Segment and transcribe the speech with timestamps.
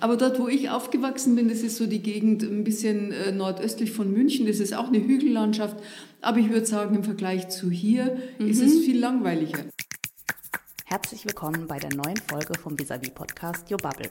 [0.00, 3.92] Aber dort, wo ich aufgewachsen bin, das ist so die Gegend ein bisschen äh, nordöstlich
[3.92, 5.76] von München, das ist auch eine Hügellandschaft.
[6.20, 8.48] Aber ich würde sagen, im Vergleich zu hier mhm.
[8.48, 9.64] ist es viel langweiliger.
[10.84, 14.10] Herzlich willkommen bei der neuen Folge vom Visavi Podcast Your Bubble.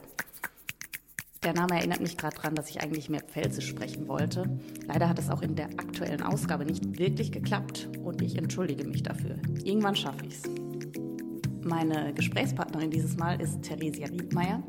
[1.42, 4.44] Der Name erinnert mich gerade daran, dass ich eigentlich mehr Pfälzisch sprechen wollte.
[4.86, 9.02] Leider hat es auch in der aktuellen Ausgabe nicht wirklich geklappt und ich entschuldige mich
[9.02, 9.36] dafür.
[9.64, 10.42] Irgendwann schaffe ich es.
[11.62, 14.62] Meine Gesprächspartnerin dieses Mal ist Theresia Riedmeier.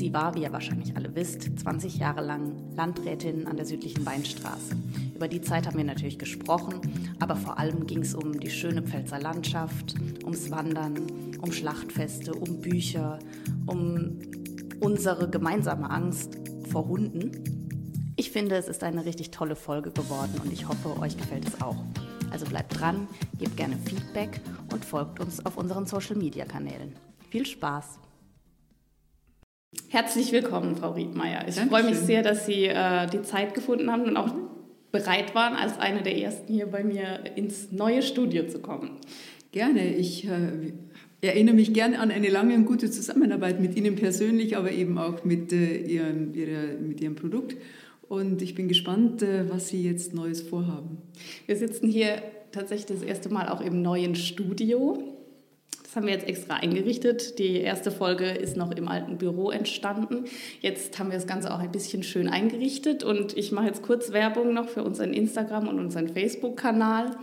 [0.00, 4.74] Sie war, wie ihr wahrscheinlich alle wisst, 20 Jahre lang Landrätin an der südlichen Weinstraße.
[5.14, 6.80] Über die Zeit haben wir natürlich gesprochen,
[7.18, 10.94] aber vor allem ging es um die schöne Pfälzer Landschaft, ums Wandern,
[11.42, 13.18] um Schlachtfeste, um Bücher,
[13.66, 14.18] um
[14.80, 16.38] unsere gemeinsame Angst
[16.70, 17.32] vor Hunden.
[18.16, 21.60] Ich finde, es ist eine richtig tolle Folge geworden und ich hoffe, euch gefällt es
[21.60, 21.84] auch.
[22.30, 23.06] Also bleibt dran,
[23.38, 24.40] gebt gerne Feedback
[24.72, 26.94] und folgt uns auf unseren Social-Media-Kanälen.
[27.28, 27.98] Viel Spaß!
[29.92, 31.48] Herzlich willkommen, Frau Riedmeier.
[31.48, 34.32] Ich freue mich sehr, dass Sie äh, die Zeit gefunden haben und auch
[34.92, 38.92] bereit waren, als eine der ersten hier bei mir ins neue Studio zu kommen.
[39.50, 39.96] Gerne.
[39.96, 40.72] Ich äh,
[41.22, 45.24] erinnere mich gerne an eine lange und gute Zusammenarbeit mit Ihnen persönlich, aber eben auch
[45.24, 47.56] mit, äh, Ihrem, ihrer, mit Ihrem Produkt.
[48.08, 50.98] Und ich bin gespannt, äh, was Sie jetzt Neues vorhaben.
[51.46, 55.19] Wir sitzen hier tatsächlich das erste Mal auch im neuen Studio.
[55.90, 57.40] Das haben wir jetzt extra eingerichtet.
[57.40, 60.26] Die erste Folge ist noch im alten Büro entstanden.
[60.60, 64.12] Jetzt haben wir das Ganze auch ein bisschen schön eingerichtet und ich mache jetzt kurz
[64.12, 67.16] Werbung noch für unseren Instagram und unseren Facebook-Kanal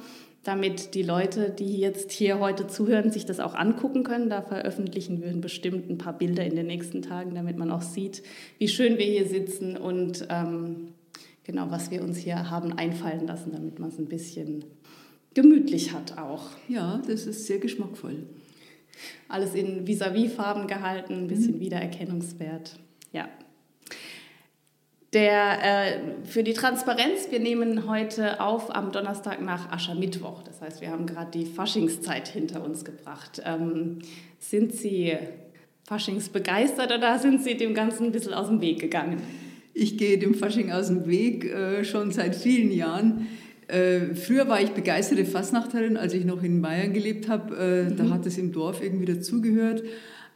[0.43, 4.29] damit die Leute, die jetzt hier heute zuhören, sich das auch angucken können.
[4.29, 8.21] Da veröffentlichen wir bestimmt ein paar Bilder in den nächsten Tagen, damit man auch sieht,
[8.57, 10.89] wie schön wir hier sitzen und ähm,
[11.45, 14.65] genau, was wir uns hier haben einfallen lassen, damit man es ein bisschen
[15.33, 16.47] gemütlich hat auch.
[16.67, 18.23] Ja, das ist sehr geschmackvoll.
[19.27, 21.59] Alles in vis-à-vis-Farben gehalten, ein bisschen mhm.
[21.61, 22.79] Wiedererkennungswert.
[23.11, 23.29] Ja,
[25.13, 30.43] der, äh, für die Transparenz, wir nehmen heute auf am Donnerstag nach Aschermittwoch.
[30.43, 33.41] Das heißt, wir haben gerade die Faschingszeit hinter uns gebracht.
[33.45, 33.99] Ähm,
[34.37, 35.17] sind Sie
[35.85, 39.21] Faschingsbegeistert oder sind Sie dem Ganzen ein bisschen aus dem Weg gegangen?
[39.73, 43.27] Ich gehe dem Fasching aus dem Weg äh, schon seit vielen Jahren.
[43.67, 47.55] Äh, früher war ich begeisterte Fastnachterin, als ich noch in Bayern gelebt habe.
[47.55, 47.97] Äh, mhm.
[47.97, 49.83] Da hat es im Dorf irgendwie dazugehört.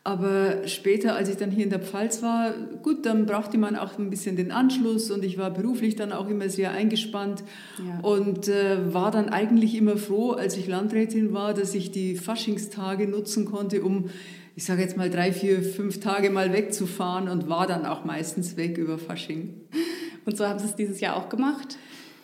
[0.03, 3.99] Aber später, als ich dann hier in der Pfalz war, gut, dann brauchte man auch
[3.99, 7.43] ein bisschen den Anschluss und ich war beruflich dann auch immer sehr eingespannt
[7.77, 7.99] ja.
[7.99, 13.07] und äh, war dann eigentlich immer froh, als ich Landrätin war, dass ich die Faschingstage
[13.07, 14.09] nutzen konnte, um,
[14.55, 18.57] ich sage jetzt mal drei, vier, fünf Tage mal wegzufahren und war dann auch meistens
[18.57, 19.53] weg über Fasching.
[20.25, 21.77] Und so haben Sie es dieses Jahr auch gemacht?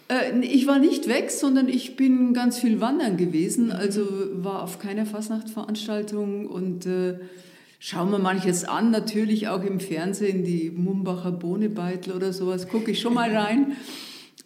[0.09, 4.79] Äh, ich war nicht weg, sondern ich bin ganz viel wandern gewesen, also war auf
[4.79, 7.19] keiner Fasnachtveranstaltung und äh,
[7.79, 12.99] schauen wir manches an, natürlich auch im Fernsehen, die Mumbacher Bohnebeitel oder sowas, gucke ich
[12.99, 13.75] schon mal rein.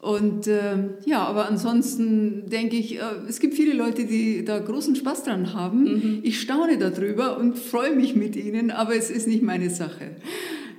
[0.02, 4.96] Und äh, ja, aber ansonsten denke ich, äh, es gibt viele Leute, die da großen
[4.96, 5.84] Spaß dran haben.
[5.84, 6.20] Mhm.
[6.24, 10.16] Ich staune darüber und freue mich mit ihnen, aber es ist nicht meine Sache.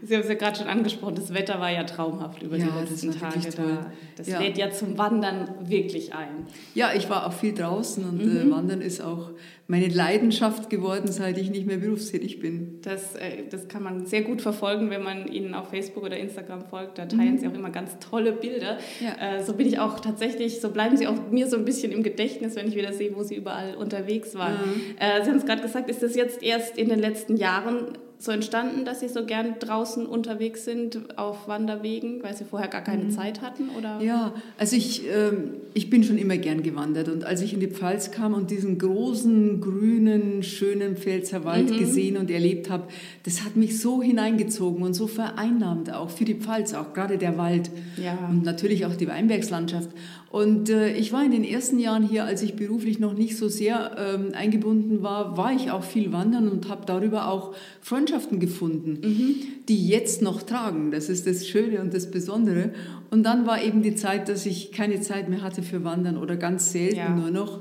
[0.05, 2.91] Sie haben es ja gerade schon angesprochen, das Wetter war ja traumhaft über ja, die
[2.91, 3.39] letzten Tage.
[3.57, 3.93] Da.
[4.17, 4.41] Das ja.
[4.41, 6.47] lädt ja zum Wandern wirklich ein.
[6.75, 8.49] Ja, ich war auch viel draußen und äh, mhm.
[8.49, 9.31] äh, Wandern ist auch
[9.69, 12.81] meine Leidenschaft geworden, seit ich nicht mehr berufstätig bin.
[12.83, 16.67] Das, äh, das kann man sehr gut verfolgen, wenn man Ihnen auf Facebook oder Instagram
[16.67, 16.99] folgt.
[16.99, 17.39] Da teilen mhm.
[17.39, 18.79] Sie auch immer ganz tolle Bilder.
[19.01, 19.37] Ja.
[19.37, 22.03] Äh, so bin ich auch tatsächlich, so bleiben Sie auch mir so ein bisschen im
[22.03, 24.55] Gedächtnis, wenn ich wieder sehe, wo Sie überall unterwegs waren.
[24.55, 24.97] Mhm.
[24.99, 28.31] Äh, Sie haben es gerade gesagt, ist das jetzt erst in den letzten Jahren so
[28.31, 33.05] entstanden, dass Sie so gern draußen unterwegs sind auf Wanderwegen, weil Sie vorher gar keine
[33.05, 33.11] mhm.
[33.11, 33.71] Zeit hatten?
[33.77, 34.01] Oder?
[34.01, 35.33] Ja, also ich, äh,
[35.75, 38.79] ich bin schon immer gern gewandert und als ich in die Pfalz kam und diesen
[38.79, 41.79] großen, grünen, schönen Pfälzer Wald mhm.
[41.79, 42.85] gesehen und erlebt habe,
[43.25, 47.37] das hat mich so hineingezogen und so vereinnahmt auch für die Pfalz, auch gerade der
[47.39, 48.17] Wald ja.
[48.31, 49.91] und natürlich auch die Weinbergslandschaft.
[50.33, 53.49] Und äh, ich war in den ersten Jahren hier, als ich beruflich noch nicht so
[53.49, 58.99] sehr ähm, eingebunden war, war ich auch viel wandern und habe darüber auch Freundschaften gefunden,
[59.07, 59.35] mhm.
[59.69, 60.91] die jetzt noch tragen.
[60.91, 62.73] Das ist das Schöne und das Besondere.
[63.11, 66.37] Und dann war eben die Zeit, dass ich keine Zeit mehr hatte für Wandern oder
[66.37, 67.15] ganz selten ja.
[67.15, 67.61] nur noch.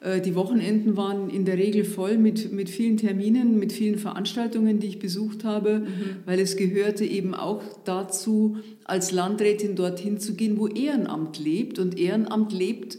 [0.00, 4.80] Äh, die Wochenenden waren in der Regel voll mit, mit vielen Terminen, mit vielen Veranstaltungen,
[4.80, 5.86] die ich besucht habe, mhm.
[6.26, 11.78] weil es gehörte eben auch dazu, als Landrätin dorthin zu gehen, wo Ehrenamt lebt.
[11.78, 12.98] Und Ehrenamt lebt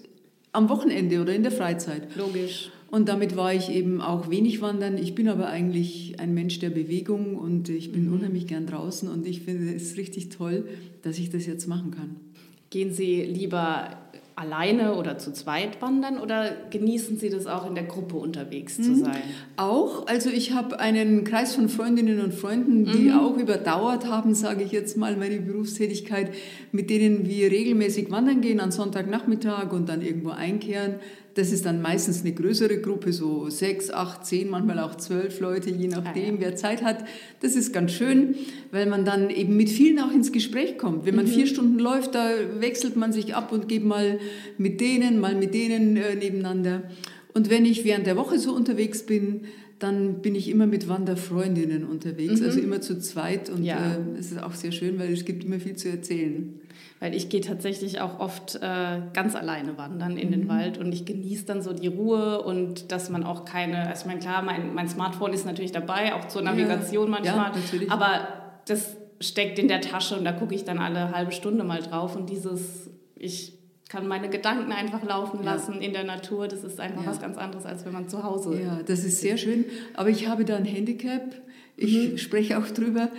[0.51, 2.15] am Wochenende oder in der Freizeit.
[2.15, 2.71] Logisch.
[2.91, 4.97] Und damit war ich eben auch wenig wandern.
[4.97, 8.13] Ich bin aber eigentlich ein Mensch der Bewegung und ich bin mhm.
[8.13, 10.65] unheimlich gern draußen und ich finde es richtig toll,
[11.01, 12.17] dass ich das jetzt machen kann.
[12.69, 13.97] Gehen Sie lieber
[14.35, 18.91] alleine oder zu zweit wandern oder genießen Sie das auch in der Gruppe unterwegs zu
[18.91, 19.03] mhm.
[19.05, 19.21] sein?
[19.57, 20.07] Auch.
[20.07, 23.19] Also ich habe einen Kreis von Freundinnen und Freunden, die mhm.
[23.19, 26.31] auch überdauert haben, sage ich jetzt mal, meine Berufstätigkeit,
[26.71, 30.95] mit denen wir regelmäßig wandern gehen an Sonntagnachmittag und dann irgendwo einkehren.
[31.33, 35.69] Das ist dann meistens eine größere Gruppe, so sechs, acht, zehn, manchmal auch zwölf Leute,
[35.69, 37.05] je nachdem, wer Zeit hat.
[37.39, 38.35] Das ist ganz schön,
[38.71, 41.05] weil man dann eben mit vielen auch ins Gespräch kommt.
[41.05, 41.29] Wenn man mhm.
[41.29, 42.29] vier Stunden läuft, da
[42.59, 44.19] wechselt man sich ab und geht mal
[44.57, 46.83] mit denen, mal mit denen äh, nebeneinander.
[47.33, 49.45] Und wenn ich während der Woche so unterwegs bin,
[49.79, 52.45] dann bin ich immer mit Wanderfreundinnen unterwegs, mhm.
[52.45, 53.95] also immer zu zweit und ja.
[53.95, 56.60] äh, es ist auch sehr schön, weil es gibt immer viel zu erzählen.
[57.01, 60.31] Weil ich gehe tatsächlich auch oft äh, ganz alleine wandern in mhm.
[60.31, 64.01] den Wald und ich genieße dann so die Ruhe und dass man auch keine, also
[64.01, 67.09] ich meine, klar, mein, mein Smartphone ist natürlich dabei, auch zur Navigation ja.
[67.09, 67.91] manchmal, ja, natürlich.
[67.91, 68.27] aber
[68.67, 72.15] das steckt in der Tasche und da gucke ich dann alle halbe Stunde mal drauf
[72.15, 73.57] und dieses, ich
[73.91, 75.81] kann meine Gedanken einfach laufen lassen ja.
[75.81, 76.47] in der Natur.
[76.47, 77.09] Das ist einfach ja.
[77.09, 78.63] was ganz anderes, als wenn man zu Hause ist.
[78.63, 79.65] Ja, das ist sehr schön.
[79.95, 81.35] Aber ich habe da ein Handicap.
[81.75, 82.17] Ich mhm.
[82.17, 83.09] spreche auch drüber.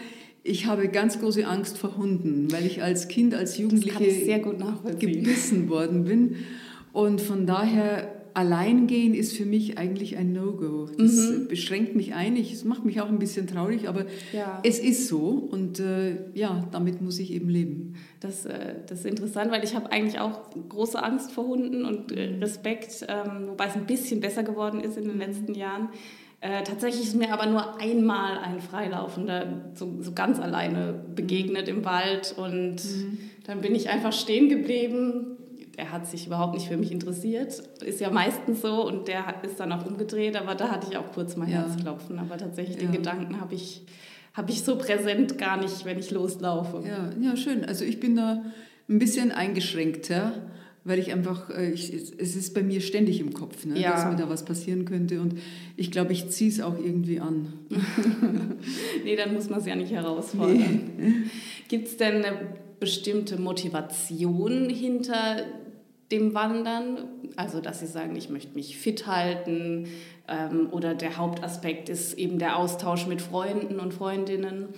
[0.45, 4.41] Ich habe ganz große Angst vor Hunden, weil ich als Kind, als Jugendliche
[4.99, 6.37] gebissen worden bin.
[6.93, 10.87] Und von daher Alleingehen ist für mich eigentlich ein No-Go.
[10.97, 11.49] Das mhm.
[11.49, 12.37] beschränkt mich ein.
[12.37, 14.61] Es macht mich auch ein bisschen traurig, aber ja.
[14.65, 17.95] es ist so und äh, ja, damit muss ich eben leben.
[18.21, 22.13] Das, äh, das ist interessant, weil ich habe eigentlich auch große Angst vor Hunden und
[22.13, 22.43] äh, mhm.
[22.43, 25.91] Respekt, ähm, wobei es ein bisschen besser geworden ist in den letzten Jahren.
[26.43, 31.85] Äh, tatsächlich ist mir aber nur einmal ein Freilaufender so, so ganz alleine begegnet im
[31.85, 33.19] Wald und mhm.
[33.47, 35.37] dann bin ich einfach stehen geblieben,
[35.77, 37.63] er hat sich überhaupt nicht für mich interessiert.
[37.85, 41.13] Ist ja meistens so und der ist dann auch umgedreht, aber da hatte ich auch
[41.13, 41.59] kurz mein ja.
[41.59, 42.19] Herzklopfen.
[42.19, 42.83] Aber tatsächlich ja.
[42.83, 43.87] den Gedanken habe ich,
[44.35, 46.83] hab ich so präsent gar nicht, wenn ich loslaufe.
[46.85, 47.65] Ja, ja, schön.
[47.65, 48.43] Also ich bin da
[48.89, 50.35] ein bisschen eingeschränkter,
[50.85, 53.93] weil ich einfach, äh, ich, es ist bei mir ständig im Kopf, ne, ja.
[53.93, 55.39] dass mir da was passieren könnte und
[55.77, 57.53] ich glaube, ich ziehe es auch irgendwie an.
[59.05, 60.81] nee, dann muss man es ja nicht herausfordern.
[60.99, 61.13] Nee.
[61.69, 62.37] Gibt es denn eine
[62.81, 65.45] bestimmte Motivation hinter
[66.11, 67.09] dem Wandern.
[67.37, 69.87] Also, dass sie sagen, ich möchte mich fit halten
[70.29, 74.69] ähm, oder der Hauptaspekt ist eben der Austausch mit Freunden und Freundinnen.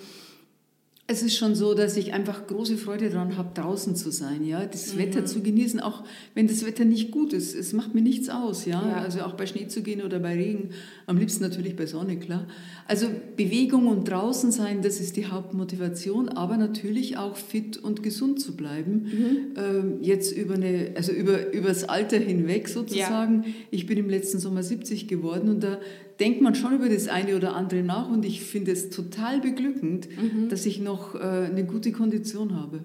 [1.07, 4.65] Es ist schon so, dass ich einfach große Freude daran habe, draußen zu sein, ja,
[4.65, 4.99] das mhm.
[5.01, 6.03] Wetter zu genießen, auch
[6.35, 7.55] wenn das Wetter nicht gut ist.
[7.55, 8.83] Es macht mir nichts aus, ja?
[8.89, 10.71] ja, also auch bei Schnee zu gehen oder bei Regen.
[11.05, 12.47] Am liebsten natürlich bei Sonne, klar.
[12.89, 18.41] Also Bewegung und draußen sein, das ist die Hauptmotivation, aber natürlich auch fit und gesund
[18.41, 19.03] zu bleiben.
[19.03, 19.37] Mhm.
[19.57, 23.43] Ähm, jetzt über eine, also über übers Alter hinweg sozusagen.
[23.43, 23.53] Ja.
[23.71, 25.81] Ich bin im letzten Sommer 70 geworden und da
[26.21, 30.09] denkt man schon über das eine oder andere nach und ich finde es total beglückend,
[30.11, 30.49] mhm.
[30.49, 32.81] dass ich noch äh, eine gute Kondition habe.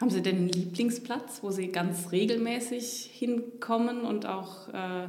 [0.00, 5.08] Haben Sie denn einen Lieblingsplatz, wo Sie ganz regelmäßig hinkommen und auch, äh,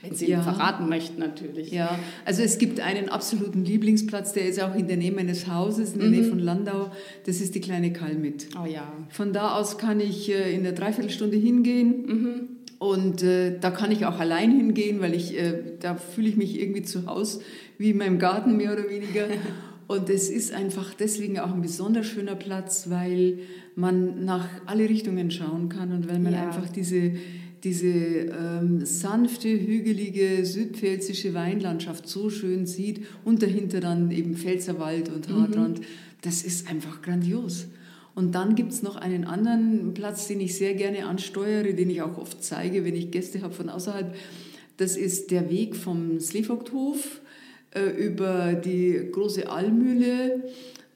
[0.00, 0.38] wenn Sie ja.
[0.38, 1.70] ihn verraten möchten natürlich?
[1.72, 5.92] Ja, also es gibt einen absoluten Lieblingsplatz, der ist auch in der Nähe meines Hauses,
[5.92, 6.14] in der mhm.
[6.14, 6.90] Nähe von Landau.
[7.26, 8.48] Das ist die kleine Kalmit.
[8.58, 8.90] Oh ja.
[9.10, 12.06] Von da aus kann ich äh, in der Dreiviertelstunde hingehen.
[12.06, 16.36] Mhm und äh, da kann ich auch allein hingehen, weil ich, äh, da fühle ich
[16.36, 17.40] mich irgendwie zu Hause,
[17.76, 19.26] wie in meinem Garten mehr oder weniger.
[19.88, 23.38] Und es ist einfach deswegen auch ein besonders schöner Platz, weil
[23.74, 26.46] man nach alle Richtungen schauen kann und weil man ja.
[26.46, 27.12] einfach diese,
[27.64, 35.30] diese ähm, sanfte, hügelige südpfälzische Weinlandschaft so schön sieht und dahinter dann eben Pfälzerwald und
[35.30, 35.78] Hardrand.
[35.78, 35.84] Mhm.
[36.20, 37.68] Das ist einfach grandios.
[38.18, 42.02] Und dann gibt es noch einen anderen Platz, den ich sehr gerne ansteuere, den ich
[42.02, 44.12] auch oft zeige, wenn ich Gäste habe von außerhalb.
[44.76, 47.20] Das ist der Weg vom Slevogthof
[47.76, 50.42] äh, über die große Allmühle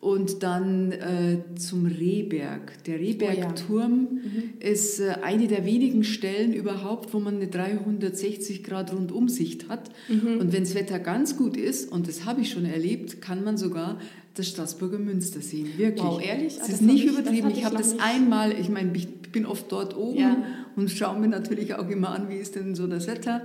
[0.02, 2.82] und dann äh, zum Rehberg.
[2.86, 4.30] Der Rehbergturm oh ja.
[4.30, 4.54] mhm.
[4.58, 9.90] ist äh, eine der wenigen Stellen überhaupt, wo man eine 360 Grad Rundumsicht hat.
[10.08, 10.40] Mhm.
[10.40, 13.56] Und wenn das Wetter ganz gut ist, und das habe ich schon erlebt, kann man
[13.56, 14.00] sogar
[14.34, 15.68] das Straßburger Münster sehen.
[15.76, 16.04] Wirklich.
[16.04, 16.56] Wow, ehrlich?
[16.60, 17.50] Es ah, ist nicht ich, übertrieben.
[17.52, 20.44] Ich, ich habe das einmal, ich meine, ich bin oft dort oben ja.
[20.74, 23.42] und schaue mir natürlich auch immer an, wie ist denn so das Wetter.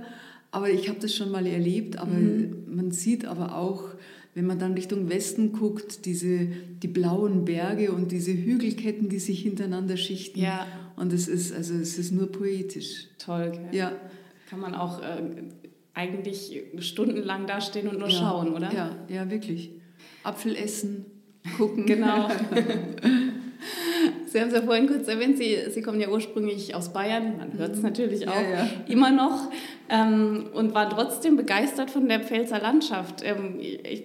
[0.50, 1.98] Aber ich habe das schon mal erlebt.
[1.98, 2.64] Aber mhm.
[2.66, 3.90] man sieht aber auch,
[4.38, 9.42] wenn man dann Richtung Westen guckt, diese, die blauen Berge und diese Hügelketten, die sich
[9.42, 10.38] hintereinander schichten.
[10.38, 10.64] Ja.
[10.94, 13.08] Und es ist, also es ist nur poetisch.
[13.18, 13.76] Toll, gell?
[13.76, 13.92] Ja.
[14.48, 15.22] Kann man auch äh,
[15.92, 18.16] eigentlich stundenlang dastehen und nur ja.
[18.16, 18.72] schauen, oder?
[18.72, 19.72] Ja, ja, wirklich.
[20.22, 21.06] Apfel essen,
[21.56, 21.84] gucken.
[21.84, 22.28] Genau.
[24.26, 27.58] Sie haben es ja vorhin kurz erwähnt, Sie, Sie kommen ja ursprünglich aus Bayern, man
[27.58, 27.86] hört es mhm.
[27.86, 28.68] natürlich auch ja, ja.
[28.86, 29.50] immer noch,
[29.88, 33.22] ähm, und waren trotzdem begeistert von der Pfälzer Landschaft.
[33.24, 34.04] Ähm, ich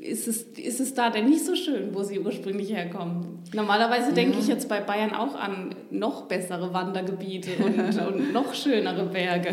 [0.00, 3.42] ist es, ist es da denn nicht so schön, wo Sie ursprünglich herkommen?
[3.54, 4.14] Normalerweise ja.
[4.14, 7.78] denke ich jetzt bei Bayern auch an noch bessere Wandergebiete und,
[8.14, 9.52] und noch schönere Berge.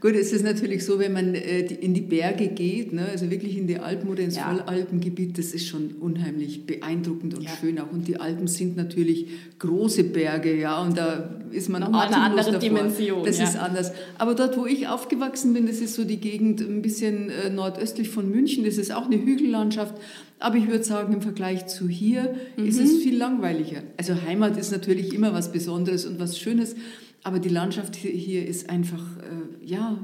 [0.00, 3.58] Gut, es ist natürlich so, wenn man äh, in die Berge geht, ne, also wirklich
[3.58, 4.48] in die Alpen oder ins ja.
[4.48, 7.50] Vollalpengebiet, das ist schon unheimlich beeindruckend und ja.
[7.60, 7.90] schön auch.
[7.90, 9.26] Und die Alpen sind natürlich
[9.58, 12.60] große Berge, ja, und da ist man Nochmal eine andere davor.
[12.60, 13.24] Dimension.
[13.24, 13.44] Das ja.
[13.44, 13.90] ist anders.
[14.18, 18.08] Aber dort, wo ich aufgewachsen bin, das ist so die Gegend ein bisschen äh, nordöstlich
[18.08, 19.96] von München, das ist auch eine Hügellandschaft.
[20.38, 22.66] Aber ich würde sagen, im Vergleich zu hier mhm.
[22.66, 23.82] ist es viel langweiliger.
[23.96, 26.76] Also Heimat ist natürlich immer was Besonderes und was Schönes.
[27.22, 29.98] Aber die Landschaft hier ist einfach, äh, ja,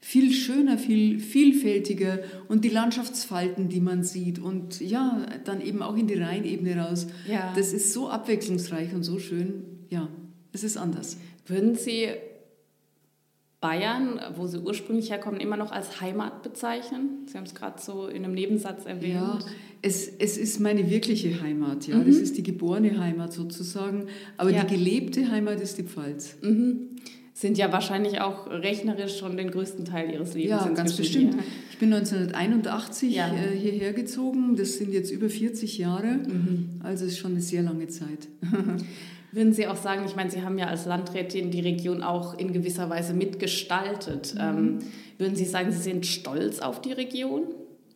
[0.00, 5.96] viel schöner, viel vielfältiger und die Landschaftsfalten, die man sieht und ja, dann eben auch
[5.96, 7.06] in die Rheinebene raus.
[7.28, 7.52] Ja.
[7.54, 9.62] Das ist so abwechslungsreich und so schön.
[9.90, 10.08] Ja,
[10.52, 11.18] es ist anders.
[11.46, 12.08] Würden Sie
[13.62, 17.26] Bayern, wo Sie ursprünglich herkommen, immer noch als Heimat bezeichnen?
[17.26, 19.14] Sie haben es gerade so in einem Nebensatz erwähnt.
[19.14, 19.38] Ja,
[19.80, 21.96] es, es ist meine wirkliche Heimat, ja.
[21.96, 22.06] Mhm.
[22.06, 24.08] Das ist die geborene Heimat sozusagen.
[24.36, 24.64] Aber ja.
[24.64, 26.36] die gelebte Heimat ist die Pfalz.
[26.42, 26.88] Mhm.
[27.34, 30.64] Sind ja wahrscheinlich auch rechnerisch schon den größten Teil Ihres Lebens.
[30.64, 31.34] Ja, ganz bestimmt.
[31.34, 31.42] Hier.
[31.70, 33.28] Ich bin 1981 ja.
[33.32, 34.56] äh, hierher gezogen.
[34.56, 36.14] Das sind jetzt über 40 Jahre.
[36.14, 36.80] Mhm.
[36.82, 38.26] Also ist schon eine sehr lange Zeit.
[39.32, 42.52] Würden Sie auch sagen, ich meine, Sie haben ja als Landrätin die Region auch in
[42.52, 44.34] gewisser Weise mitgestaltet.
[44.34, 44.40] Mhm.
[44.40, 44.78] Ähm,
[45.18, 47.44] würden Sie sagen, Sie sind stolz auf die Region?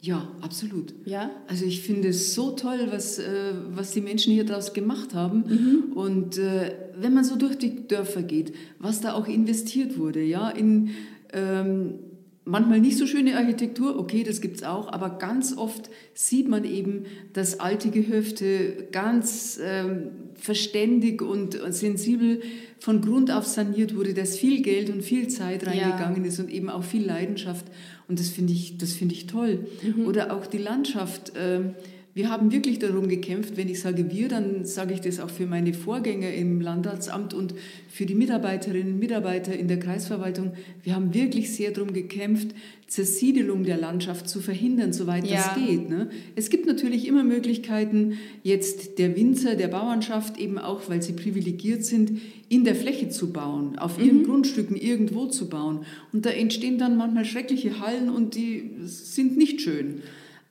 [0.01, 0.95] Ja, absolut.
[1.05, 1.31] Ja?
[1.49, 5.45] Also ich finde es so toll, was, äh, was die Menschen hier daraus gemacht haben.
[5.47, 5.93] Mhm.
[5.95, 10.49] Und äh, wenn man so durch die Dörfer geht, was da auch investiert wurde, ja,
[10.49, 10.91] in
[11.33, 11.99] ähm,
[12.47, 16.65] manchmal nicht so schöne Architektur, okay, das gibt es auch, aber ganz oft sieht man
[16.65, 22.41] eben, dass alte Gehöfte ganz ähm, verständig und sensibel
[22.79, 26.29] von Grund auf saniert wurde, dass viel Geld und viel Zeit reingegangen ja.
[26.29, 27.67] ist und eben auch viel Leidenschaft.
[28.09, 29.67] Und das finde ich, das finde ich toll.
[29.83, 30.07] Mhm.
[30.07, 31.33] Oder auch die Landschaft.
[31.37, 31.75] Ähm,
[32.17, 35.45] wir haben wirklich darum gekämpft, wenn ich sage wir, dann sage ich das auch für
[35.45, 37.53] meine Vorgänger im Landratsamt und
[37.91, 40.53] für die Mitarbeiterinnen und Mitarbeiter in der Kreisverwaltung.
[40.83, 42.55] Wir haben wirklich sehr darum gekämpft,
[42.87, 45.37] Zersiedelung der Landschaft zu verhindern, soweit ja.
[45.37, 45.91] das geht.
[45.91, 46.09] Ne?
[46.37, 51.85] Es gibt natürlich immer Möglichkeiten, jetzt der Winzer, der Bauernschaft eben auch, weil sie privilegiert
[51.85, 52.13] sind,
[52.49, 54.25] in der Fläche zu bauen, auf ihren mhm.
[54.25, 55.85] Grundstücken irgendwo zu bauen.
[56.15, 60.01] Und da entstehen dann manchmal schreckliche Hallen und die sind nicht schön.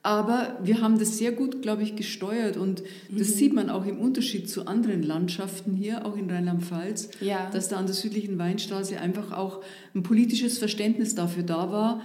[0.06, 3.32] Aber wir haben das sehr gut, glaube ich, gesteuert und das mhm.
[3.32, 7.50] sieht man auch im Unterschied zu anderen Landschaften hier, auch in Rheinland-Pfalz, ja.
[7.50, 9.64] dass da an der südlichen Weinstraße einfach auch
[9.96, 12.02] ein politisches Verständnis dafür da war,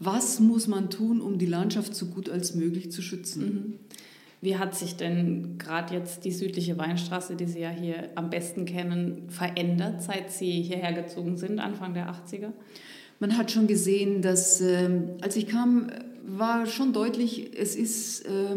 [0.00, 3.44] was muss man tun, um die Landschaft so gut als möglich zu schützen.
[3.44, 3.78] Mhm.
[4.40, 8.64] Wie hat sich denn gerade jetzt die südliche Weinstraße, die Sie ja hier am besten
[8.64, 12.50] kennen, verändert, seit Sie hierher gezogen sind, Anfang der 80er?
[13.20, 15.86] Man hat schon gesehen, dass äh, als ich kam,
[16.26, 18.56] war schon deutlich, es ist äh,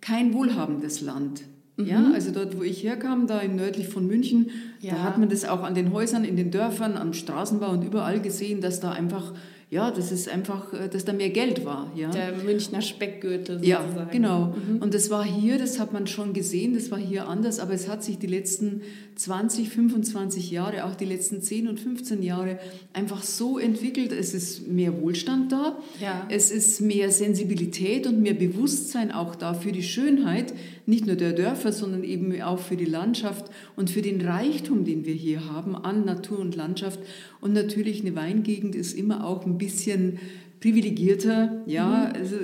[0.00, 1.42] kein wohlhabendes Land.
[1.76, 1.86] Mhm.
[1.86, 4.94] Ja, also dort, wo ich herkam, da im nördlich von München, ja.
[4.94, 8.20] da hat man das auch an den Häusern, in den Dörfern, am Straßenbau und überall
[8.20, 9.32] gesehen, dass da einfach
[9.70, 11.90] ja, das ist einfach, äh, dass da mehr Geld war.
[11.96, 12.08] Ja.
[12.10, 13.96] Der Münchner Speckgürtel sozusagen.
[13.96, 14.54] Ja, genau.
[14.54, 14.80] Mhm.
[14.80, 17.88] Und das war hier, das hat man schon gesehen, das war hier anders, aber es
[17.88, 18.82] hat sich die letzten
[19.16, 22.58] 20, 25 Jahre, auch die letzten 10 und 15 Jahre
[22.92, 24.12] einfach so entwickelt.
[24.12, 26.26] Es ist mehr Wohlstand da, ja.
[26.30, 30.52] es ist mehr Sensibilität und mehr Bewusstsein auch da für die Schönheit,
[30.86, 35.04] nicht nur der Dörfer, sondern eben auch für die Landschaft und für den Reichtum, den
[35.04, 37.00] wir hier haben an Natur und Landschaft.
[37.40, 40.18] Und natürlich eine Weingegend ist immer auch ein bisschen
[40.64, 41.62] privilegierter.
[41.66, 42.16] Ja, mhm.
[42.18, 42.36] also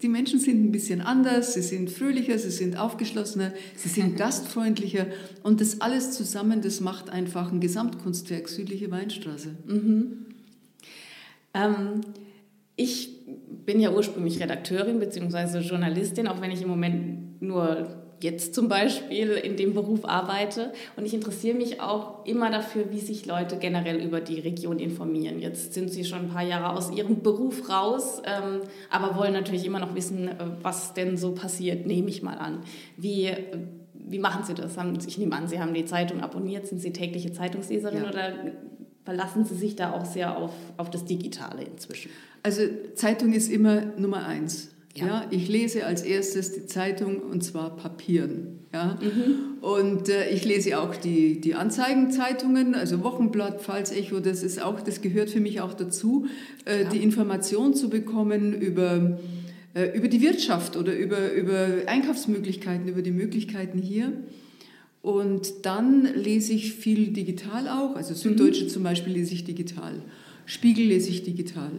[0.00, 5.06] die Menschen sind ein bisschen anders, sie sind fröhlicher, sie sind aufgeschlossener, sie sind gastfreundlicher
[5.42, 9.56] und das alles zusammen, das macht einfach ein Gesamtkunstwerk südliche Weinstraße.
[9.66, 10.26] Mhm.
[11.54, 12.02] Ähm,
[12.76, 13.26] ich
[13.64, 15.58] bin ja ursprünglich Redakteurin bzw.
[15.58, 20.72] Journalistin, auch wenn ich im Moment nur jetzt zum Beispiel in dem Beruf arbeite.
[20.96, 25.40] Und ich interessiere mich auch immer dafür, wie sich Leute generell über die Region informieren.
[25.40, 29.64] Jetzt sind sie schon ein paar Jahre aus ihrem Beruf raus, ähm, aber wollen natürlich
[29.64, 32.60] immer noch wissen, äh, was denn so passiert, nehme ich mal an.
[32.96, 33.30] Wie,
[33.92, 34.76] wie machen Sie das?
[35.06, 36.66] Ich nehme an, Sie haben die Zeitung abonniert.
[36.66, 38.08] Sind Sie tägliche Zeitungsleserin ja.
[38.08, 38.32] oder
[39.04, 42.10] verlassen Sie sich da auch sehr auf, auf das Digitale inzwischen?
[42.42, 42.62] Also
[42.94, 44.75] Zeitung ist immer Nummer eins.
[44.96, 45.06] Ja.
[45.06, 45.26] ja.
[45.30, 48.60] ich lese als erstes die Zeitung und zwar Papieren.
[48.72, 48.98] Ja.
[49.00, 49.62] Mhm.
[49.62, 55.00] Und äh, ich lese auch die, die Anzeigenzeitungen, also Wochenblatt, Pfalz-Echo, das ist auch, das
[55.00, 56.26] gehört für mich auch dazu,
[56.64, 56.88] äh, ja.
[56.88, 59.18] die Information zu bekommen über,
[59.74, 64.12] äh, über die Wirtschaft oder über, über Einkaufsmöglichkeiten, über die Möglichkeiten hier.
[65.02, 68.68] Und dann lese ich viel digital auch, also Süddeutsche mhm.
[68.68, 70.02] zum Beispiel lese ich digital,
[70.46, 71.70] Spiegel lese ich digital.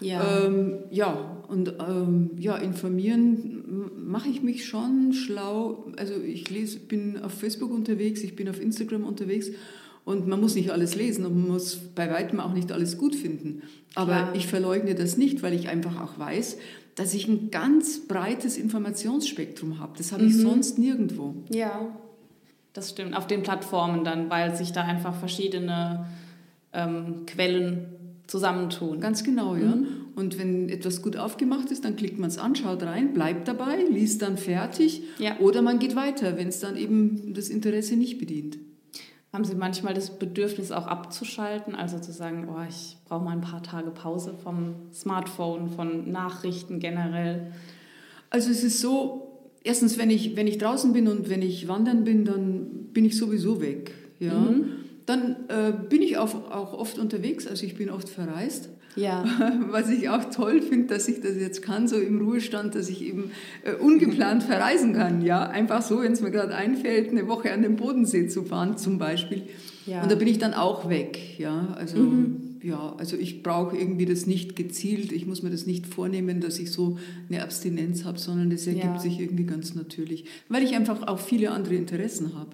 [0.00, 5.86] Ja, ähm, ja und ähm, ja, informieren mache ich mich schon schlau.
[5.96, 9.50] Also ich lese, bin auf Facebook unterwegs, ich bin auf Instagram unterwegs
[10.04, 13.14] und man muss nicht alles lesen und man muss bei weitem auch nicht alles gut
[13.14, 13.62] finden.
[13.94, 14.34] Aber Klar.
[14.34, 16.58] ich verleugne das nicht, weil ich einfach auch weiß,
[16.94, 19.92] dass ich ein ganz breites Informationsspektrum habe.
[19.98, 20.28] Das habe mhm.
[20.28, 21.34] ich sonst nirgendwo.
[21.50, 21.94] Ja,
[22.72, 23.16] das stimmt.
[23.16, 26.06] Auf den Plattformen dann, weil sich da einfach verschiedene
[26.72, 27.86] ähm, Quellen
[28.26, 29.00] zusammentun.
[29.00, 29.74] Ganz genau, ja.
[29.74, 29.86] Mhm.
[30.16, 33.84] Und wenn etwas gut aufgemacht ist, dann klickt man es an, schaut rein, bleibt dabei,
[33.90, 35.38] liest dann fertig ja.
[35.40, 38.56] oder man geht weiter, wenn es dann eben das Interesse nicht bedient.
[39.30, 43.42] Haben Sie manchmal das Bedürfnis auch abzuschalten, also zu sagen, oh, ich brauche mal ein
[43.42, 47.52] paar Tage Pause vom Smartphone, von Nachrichten generell?
[48.30, 52.04] Also es ist so, erstens, wenn ich, wenn ich draußen bin und wenn ich wandern
[52.04, 53.92] bin, dann bin ich sowieso weg.
[54.18, 54.32] Ja?
[54.32, 54.64] Mhm.
[55.04, 58.70] Dann äh, bin ich auch, auch oft unterwegs, also ich bin oft verreist.
[58.96, 59.24] Ja.
[59.70, 63.02] Was ich auch toll finde, dass ich das jetzt kann, so im Ruhestand, dass ich
[63.02, 63.30] eben
[63.62, 65.22] äh, ungeplant verreisen kann.
[65.22, 68.78] Ja, einfach so, wenn es mir gerade einfällt, eine Woche an den Bodensee zu fahren
[68.78, 69.42] zum Beispiel.
[69.86, 70.02] Ja.
[70.02, 71.38] Und da bin ich dann auch weg.
[71.38, 72.58] Ja, also mhm.
[72.62, 75.12] ja, also ich brauche irgendwie das nicht gezielt.
[75.12, 76.98] Ich muss mir das nicht vornehmen, dass ich so
[77.28, 78.98] eine Abstinenz habe, sondern das ergibt ja.
[78.98, 82.50] sich irgendwie ganz natürlich, weil ich einfach auch viele andere Interessen habe.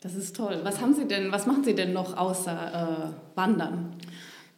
[0.00, 0.60] Das ist toll.
[0.62, 1.32] Was haben Sie denn?
[1.32, 3.96] Was machen Sie denn noch außer äh, Wandern?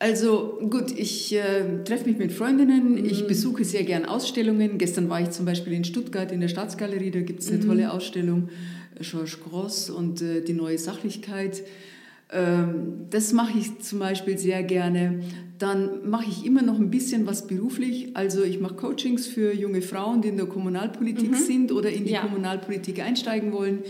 [0.01, 3.05] Also gut, ich äh, treffe mich mit Freundinnen, mhm.
[3.05, 4.79] ich besuche sehr gern Ausstellungen.
[4.79, 7.67] Gestern war ich zum Beispiel in Stuttgart in der Staatsgalerie, da gibt es eine mhm.
[7.67, 8.49] tolle Ausstellung,
[8.99, 11.63] Georges Gross und äh, die neue Sachlichkeit.
[12.33, 15.21] Ähm, das mache ich zum Beispiel sehr gerne.
[15.59, 18.17] Dann mache ich immer noch ein bisschen was beruflich.
[18.17, 21.37] Also ich mache Coachings für junge Frauen, die in der Kommunalpolitik mhm.
[21.37, 22.23] sind oder in die ja.
[22.23, 23.81] Kommunalpolitik einsteigen wollen.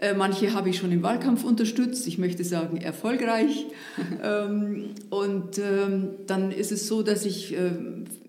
[0.00, 3.66] Äh, manche habe ich schon im Wahlkampf unterstützt, ich möchte sagen erfolgreich.
[4.22, 7.70] Ähm, und ähm, dann ist es so, dass ich äh,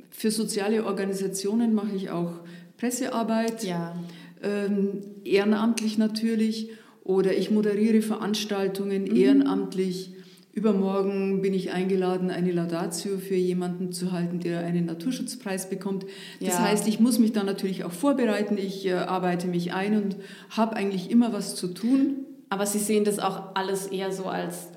[0.09, 2.31] für soziale Organisationen mache ich auch
[2.77, 3.95] Pressearbeit, ja.
[4.41, 6.69] Ähm, ehrenamtlich natürlich,
[7.03, 9.15] oder ich moderiere Veranstaltungen mhm.
[9.15, 10.13] ehrenamtlich.
[10.53, 16.05] Übermorgen bin ich eingeladen, eine Laudatio für jemanden zu halten, der einen Naturschutzpreis bekommt.
[16.41, 16.59] Das ja.
[16.59, 18.57] heißt, ich muss mich da natürlich auch vorbereiten.
[18.57, 20.17] Ich äh, arbeite mich ein und
[20.49, 22.25] habe eigentlich immer was zu tun.
[22.49, 24.67] Aber Sie sehen das auch alles eher so als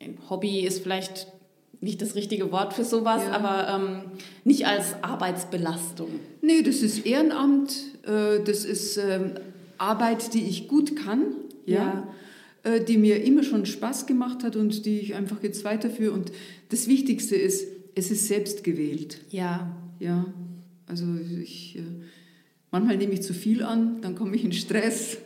[0.00, 1.26] ein Hobby ist vielleicht
[1.80, 3.32] nicht das richtige Wort für sowas, ja.
[3.32, 4.00] aber ähm,
[4.44, 6.08] nicht als Arbeitsbelastung.
[6.40, 7.72] Nee, das ist Ehrenamt,
[8.04, 9.32] äh, das ist ähm,
[9.76, 11.34] Arbeit, die ich gut kann.
[11.66, 11.76] ja.
[11.76, 12.08] ja
[12.86, 16.12] die mir immer schon Spaß gemacht hat und die ich einfach jetzt weiterführe.
[16.12, 16.32] Und
[16.70, 19.20] das Wichtigste ist, es ist selbst gewählt.
[19.30, 19.74] Ja.
[20.00, 20.26] Ja,
[20.86, 21.04] also
[21.42, 21.82] ich, äh,
[22.70, 25.18] manchmal nehme ich zu viel an, dann komme ich in Stress.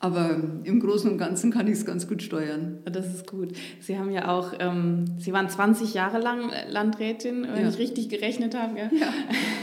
[0.00, 2.80] Aber im Großen und Ganzen kann ich es ganz gut steuern.
[2.84, 3.52] Das ist gut.
[3.80, 7.70] Sie haben ja auch, ähm, Sie waren 20 Jahre lang Landrätin, wenn ja.
[7.70, 8.78] ich richtig gerechnet habe.
[8.78, 8.90] Ja.
[8.92, 9.08] ja.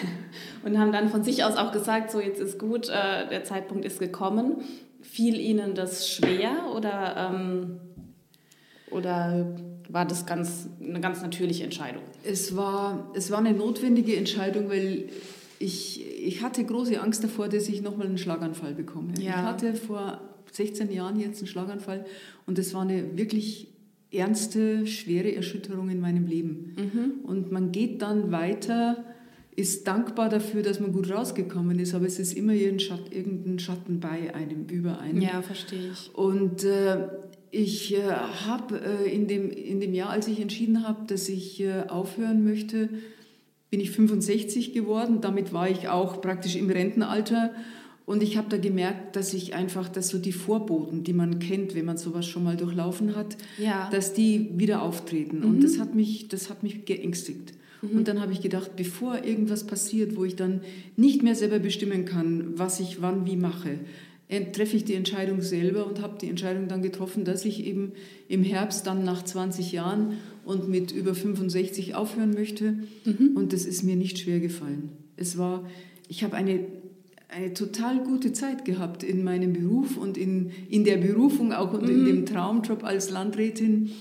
[0.65, 3.85] Und haben dann von sich aus auch gesagt, so jetzt ist gut, äh, der Zeitpunkt
[3.85, 4.63] ist gekommen.
[5.11, 7.81] Fiel Ihnen das schwer oder, ähm,
[8.89, 9.57] oder
[9.89, 12.01] war das ganz, eine ganz natürliche Entscheidung?
[12.23, 15.09] Es war, es war eine notwendige Entscheidung, weil
[15.59, 19.11] ich, ich hatte große Angst davor, dass ich nochmal einen Schlaganfall bekomme.
[19.19, 19.31] Ja.
[19.31, 22.05] Ich hatte vor 16 Jahren jetzt einen Schlaganfall
[22.45, 23.67] und das war eine wirklich
[24.13, 26.73] ernste, schwere Erschütterung in meinem Leben.
[26.77, 27.25] Mhm.
[27.25, 29.03] Und man geht dann weiter
[29.55, 34.33] ist dankbar dafür, dass man gut rausgekommen ist, aber es ist immer irgendein Schatten bei
[34.33, 35.21] einem, über einem.
[35.21, 36.15] Ja, verstehe ich.
[36.15, 37.07] Und äh,
[37.51, 38.01] ich äh,
[38.45, 42.45] habe äh, in, dem, in dem Jahr, als ich entschieden habe, dass ich äh, aufhören
[42.45, 42.89] möchte,
[43.69, 45.19] bin ich 65 geworden.
[45.21, 47.51] Damit war ich auch praktisch im Rentenalter.
[48.05, 51.75] Und ich habe da gemerkt, dass ich einfach, dass so die Vorboten, die man kennt,
[51.75, 53.89] wenn man sowas schon mal durchlaufen hat, ja.
[53.91, 55.39] dass die wieder auftreten.
[55.39, 55.45] Mhm.
[55.45, 57.53] Und das hat mich, das hat mich geängstigt.
[57.81, 57.97] Mhm.
[57.97, 60.61] Und dann habe ich gedacht, bevor irgendwas passiert, wo ich dann
[60.95, 63.79] nicht mehr selber bestimmen kann, was ich wann wie mache,
[64.53, 67.91] treffe ich die Entscheidung selber und habe die Entscheidung dann getroffen, dass ich eben
[68.29, 72.75] im Herbst dann nach 20 Jahren und mit über 65 aufhören möchte.
[73.03, 73.31] Mhm.
[73.35, 74.91] Und das ist mir nicht schwer gefallen.
[75.17, 75.67] Es war,
[76.07, 76.61] ich habe eine,
[77.27, 81.83] eine total gute Zeit gehabt in meinem Beruf und in, in der Berufung auch und
[81.83, 81.89] mhm.
[81.89, 83.91] in dem Traumjob als Landrätin.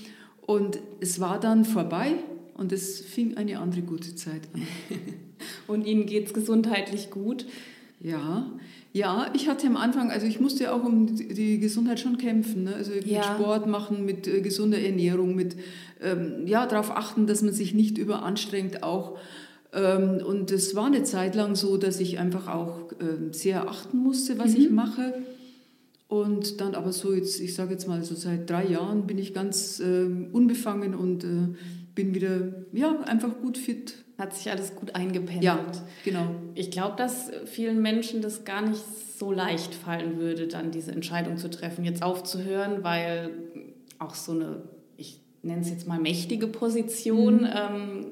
[0.45, 2.13] Und es war dann vorbei
[2.55, 4.61] und es fing eine andere gute Zeit an.
[5.67, 7.47] Und Ihnen geht es gesundheitlich gut?
[7.99, 8.51] Ja,
[8.93, 12.65] ja, ich hatte am Anfang, also ich musste auch um die Gesundheit schon kämpfen.
[12.65, 12.75] Ne?
[12.75, 12.99] Also ja.
[12.99, 15.55] mit Sport machen, mit äh, gesunder Ernährung, mit
[16.01, 19.17] ähm, ja, darauf achten, dass man sich nicht überanstrengt auch.
[19.71, 23.97] Ähm, und es war eine Zeit lang so, dass ich einfach auch äh, sehr achten
[23.97, 24.61] musste, was mhm.
[24.61, 25.13] ich mache.
[26.09, 29.33] Und dann aber so jetzt, ich sage jetzt mal so seit drei Jahren bin ich
[29.33, 31.27] ganz äh, unbefangen und äh,
[31.95, 33.95] bin wieder ja, einfach gut fit.
[34.17, 35.43] Hat sich alles gut eingependelt.
[35.43, 35.65] Ja,
[36.05, 36.35] genau.
[36.53, 38.83] Ich glaube, dass vielen Menschen das gar nicht
[39.17, 43.31] so leicht fallen würde, dann diese Entscheidung zu treffen, jetzt aufzuhören, weil
[43.97, 44.63] auch so eine,
[44.97, 47.49] ich nenne es jetzt mal mächtige Position, mhm.
[47.53, 48.05] ähm,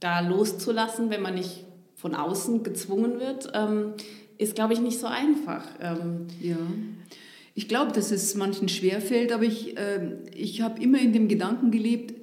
[0.00, 3.94] da loszulassen, wenn man nicht von außen gezwungen wird, ähm,
[4.38, 5.64] ist, glaube ich, nicht so einfach.
[5.80, 6.56] Ähm, ja.
[7.54, 11.72] Ich glaube, dass es manchen schwerfällt, aber ich, äh, ich habe immer in dem Gedanken
[11.72, 12.14] gelebt,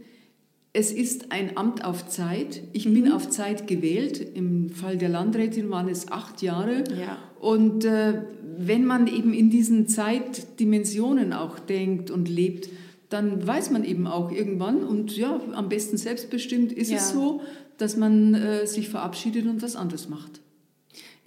[0.76, 2.62] es ist ein Amt auf Zeit.
[2.74, 2.94] Ich mhm.
[2.96, 4.20] bin auf Zeit gewählt.
[4.36, 6.84] Im Fall der Landrätin waren es acht Jahre.
[7.00, 7.18] Ja.
[7.40, 8.24] Und äh,
[8.58, 12.68] wenn man eben in diesen Zeitdimensionen auch denkt und lebt,
[13.10, 16.98] dann weiß man eben auch irgendwann, und ja, am besten selbstbestimmt ist ja.
[16.98, 17.40] es so,
[17.78, 20.42] dass man äh, sich verabschiedet und was anderes macht.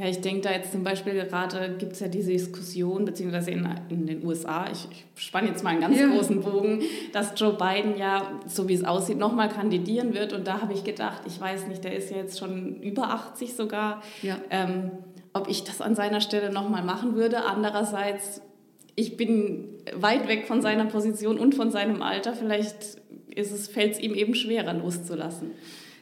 [0.00, 3.68] Ja, ich denke da jetzt zum Beispiel gerade gibt es ja diese Diskussion, beziehungsweise in,
[3.88, 6.06] in den USA, ich, ich spanne jetzt mal einen ganz ja.
[6.06, 6.82] großen Bogen,
[7.12, 10.32] dass Joe Biden ja, so wie es aussieht, nochmal kandidieren wird.
[10.32, 13.54] Und da habe ich gedacht, ich weiß nicht, der ist ja jetzt schon über 80
[13.54, 14.37] sogar, ja.
[14.50, 14.92] ähm,
[15.32, 17.44] ob ich das an seiner Stelle nochmal machen würde.
[17.44, 18.40] Andererseits,
[18.94, 22.34] ich bin weit weg von seiner Position und von seinem Alter.
[22.34, 22.98] Vielleicht
[23.72, 25.50] fällt es ihm eben schwerer loszulassen.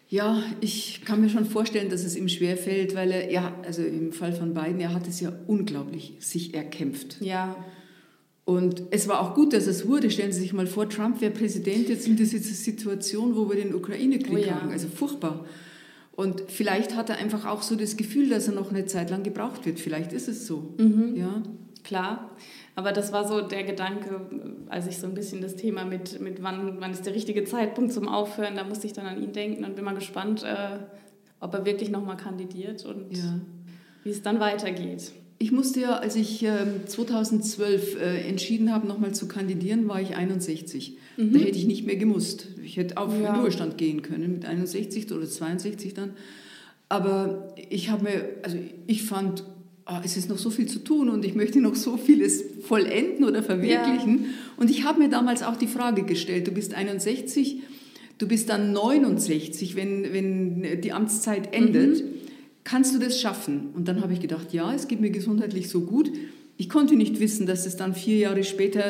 [0.08, 3.82] Ja, ich kann mir schon vorstellen, dass es ihm schwer fällt, weil er, ja, also
[3.82, 7.20] im Fall von beiden, er hat es ja unglaublich sich erkämpft.
[7.20, 7.56] Ja.
[8.44, 10.08] Und es war auch gut, dass es wurde.
[10.12, 13.74] Stellen Sie sich mal vor, Trump wäre Präsident jetzt in dieser Situation, wo wir den
[13.74, 14.60] Ukraine-Krieg oh ja.
[14.60, 14.70] haben.
[14.70, 15.44] Also furchtbar.
[16.12, 19.24] Und vielleicht hat er einfach auch so das Gefühl, dass er noch eine Zeit lang
[19.24, 19.80] gebraucht wird.
[19.80, 20.74] Vielleicht ist es so.
[20.78, 21.16] Mhm.
[21.16, 21.42] Ja.
[21.82, 22.36] Klar.
[22.76, 24.20] Aber das war so der Gedanke,
[24.68, 27.90] als ich so ein bisschen das Thema mit, mit wann, wann ist der richtige Zeitpunkt
[27.90, 30.78] zum Aufhören, da musste ich dann an ihn denken und bin mal gespannt, äh,
[31.40, 33.40] ob er wirklich nochmal kandidiert und ja.
[34.04, 35.12] wie es dann weitergeht.
[35.38, 40.14] Ich musste ja, als ich äh, 2012 äh, entschieden habe, nochmal zu kandidieren, war ich
[40.14, 40.98] 61.
[41.16, 41.32] Mhm.
[41.32, 42.48] Da hätte ich nicht mehr gemusst.
[42.62, 43.32] Ich hätte auf ja.
[43.32, 46.10] den Ruhestand gehen können mit 61 oder 62 dann.
[46.90, 49.44] Aber ich habe mir, also ich fand
[49.86, 53.24] oh, es ist noch so viel zu tun und ich möchte noch so vieles vollenden
[53.24, 54.24] oder verwirklichen.
[54.24, 54.30] Ja.
[54.56, 57.62] Und ich habe mir damals auch die Frage gestellt, du bist 61,
[58.18, 62.04] du bist dann 69, wenn, wenn die Amtszeit endet.
[62.04, 62.08] Mhm.
[62.64, 63.68] Kannst du das schaffen?
[63.74, 66.10] Und dann habe ich gedacht, ja, es geht mir gesundheitlich so gut.
[66.56, 68.82] Ich konnte nicht wissen, dass es dann vier Jahre später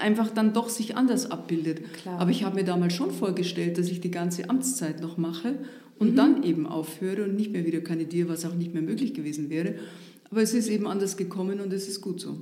[0.00, 1.80] einfach dann doch sich anders abbildet.
[1.94, 2.20] Klar.
[2.20, 5.54] Aber ich habe mir damals schon vorgestellt, dass ich die ganze Amtszeit noch mache
[5.98, 6.16] und mhm.
[6.16, 9.74] dann eben aufhöre und nicht mehr wieder kandidiere, was auch nicht mehr möglich gewesen wäre.
[10.30, 12.36] Aber es ist eben anders gekommen und es ist gut so.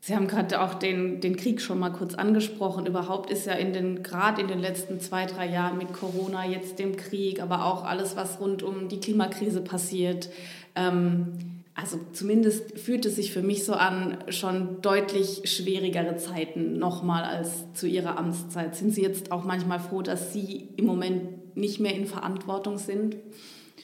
[0.00, 2.86] Sie haben gerade auch den, den Krieg schon mal kurz angesprochen.
[2.86, 6.78] Überhaupt ist ja in den, gerade in den letzten zwei, drei Jahren mit Corona, jetzt
[6.78, 10.30] dem Krieg, aber auch alles, was rund um die Klimakrise passiert.
[10.76, 17.24] Ähm, also zumindest fühlt es sich für mich so an, schon deutlich schwierigere Zeiten nochmal
[17.24, 18.74] als zu Ihrer Amtszeit.
[18.76, 23.16] Sind Sie jetzt auch manchmal froh, dass Sie im Moment nicht mehr in Verantwortung sind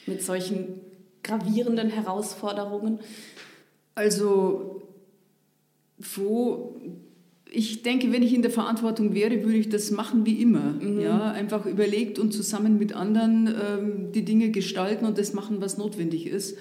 [0.07, 0.81] mit solchen
[1.25, 2.99] gravierenden Herausforderungen?
[3.95, 4.81] Also,
[5.97, 6.75] wo
[7.51, 10.73] ich denke, wenn ich in der Verantwortung wäre, würde ich das machen wie immer.
[10.73, 10.99] Mhm.
[10.99, 15.77] Ja, einfach überlegt und zusammen mit anderen ähm, die Dinge gestalten und das machen, was
[15.77, 16.57] notwendig ist.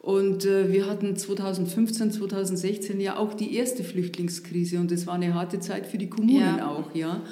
[0.00, 5.32] Und äh, wir hatten 2015, 2016 ja auch die erste Flüchtlingskrise und das war eine
[5.32, 6.68] harte Zeit für die Kommunen ja.
[6.68, 7.22] auch, ja.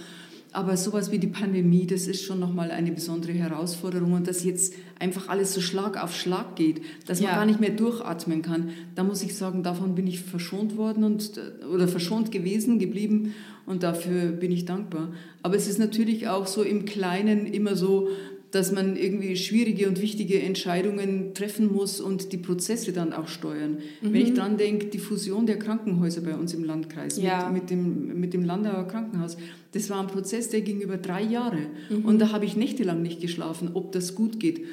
[0.52, 4.12] Aber sowas wie die Pandemie, das ist schon nochmal eine besondere Herausforderung.
[4.12, 7.36] Und dass jetzt einfach alles so Schlag auf Schlag geht, dass man ja.
[7.36, 11.40] gar nicht mehr durchatmen kann, da muss ich sagen, davon bin ich verschont worden und,
[11.72, 13.34] oder verschont gewesen, geblieben.
[13.64, 15.12] Und dafür bin ich dankbar.
[15.42, 18.08] Aber es ist natürlich auch so im Kleinen immer so,
[18.52, 23.78] dass man irgendwie schwierige und wichtige Entscheidungen treffen muss und die Prozesse dann auch steuern.
[24.02, 24.12] Mhm.
[24.12, 27.48] Wenn ich dran denke, die Fusion der Krankenhäuser bei uns im Landkreis ja.
[27.48, 29.38] mit, mit, dem, mit dem Landauer Krankenhaus,
[29.72, 31.60] das war ein Prozess, der ging über drei Jahre.
[31.88, 32.04] Mhm.
[32.04, 34.66] Und da habe ich nächtelang nicht geschlafen, ob das gut geht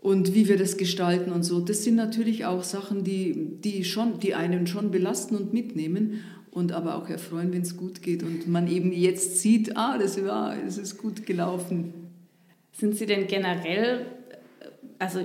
[0.00, 1.60] und wie wir das gestalten und so.
[1.60, 6.72] Das sind natürlich auch Sachen, die, die, schon, die einen schon belasten und mitnehmen und
[6.72, 10.54] aber auch erfreuen, wenn es gut geht und man eben jetzt sieht, ah, das, war,
[10.62, 12.07] das ist gut gelaufen.
[12.78, 14.06] Sind Sie denn generell,
[14.98, 15.20] also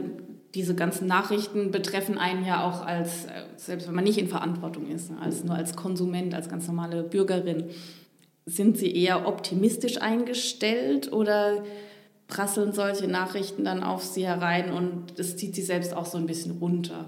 [0.55, 5.11] diese ganzen Nachrichten betreffen einen ja auch als, selbst wenn man nicht in Verantwortung ist,
[5.19, 7.65] als nur als Konsument, als ganz normale Bürgerin.
[8.45, 11.63] Sind Sie eher optimistisch eingestellt oder
[12.27, 16.25] prasseln solche Nachrichten dann auf Sie herein und es zieht Sie selbst auch so ein
[16.25, 17.05] bisschen runter?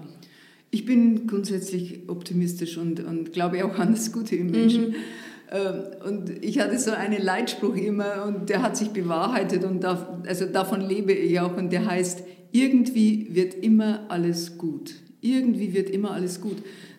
[0.70, 4.90] Ich bin grundsätzlich optimistisch und, und glaube auch an das Gute im Menschen.
[4.90, 4.94] Mhm.
[5.50, 10.20] Ähm, und ich hatte so einen Leitspruch immer und der hat sich bewahrheitet und da,
[10.26, 14.94] also davon lebe ich auch und der heißt, irgendwie wird immer alles gut.
[15.20, 16.56] Irgendwie wird immer alles gut.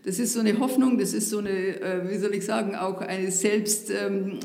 [0.08, 3.02] das ist so eine Hoffnung, das ist so eine, äh, wie soll ich sagen, auch
[3.02, 4.40] eine selbst, ähm,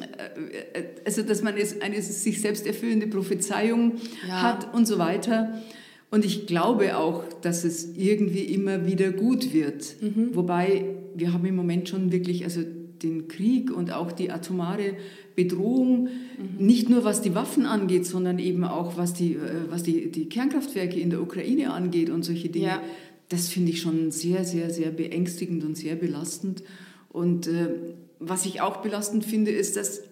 [0.73, 3.93] äh, also dass man eine sich selbst erfüllende Prophezeiung
[4.27, 4.43] ja.
[4.43, 5.63] hat und so weiter.
[6.11, 9.95] Und ich glaube auch, dass es irgendwie immer wieder gut wird.
[10.01, 10.31] Mhm.
[10.35, 10.85] Wobei
[11.15, 12.63] wir haben im Moment schon wirklich also
[13.03, 14.97] den Krieg und auch die atomare
[15.35, 16.65] Bedrohung, mhm.
[16.65, 20.29] nicht nur was die Waffen angeht, sondern eben auch was die, äh, was die, die
[20.29, 22.67] Kernkraftwerke in der Ukraine angeht und solche Dinge.
[22.67, 22.83] Ja.
[23.29, 26.63] Das finde ich schon sehr, sehr, sehr beängstigend und sehr belastend.
[27.09, 27.69] Und äh,
[28.19, 30.03] was ich auch belastend finde, ist, dass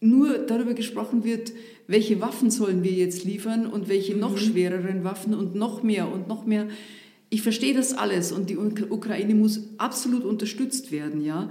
[0.00, 1.52] nur darüber gesprochen wird,
[1.86, 4.38] welche Waffen sollen wir jetzt liefern und welche noch mhm.
[4.38, 6.68] schwereren Waffen und noch mehr und noch mehr.
[7.28, 11.50] Ich verstehe das alles und die Ukraine muss absolut unterstützt werden, ja.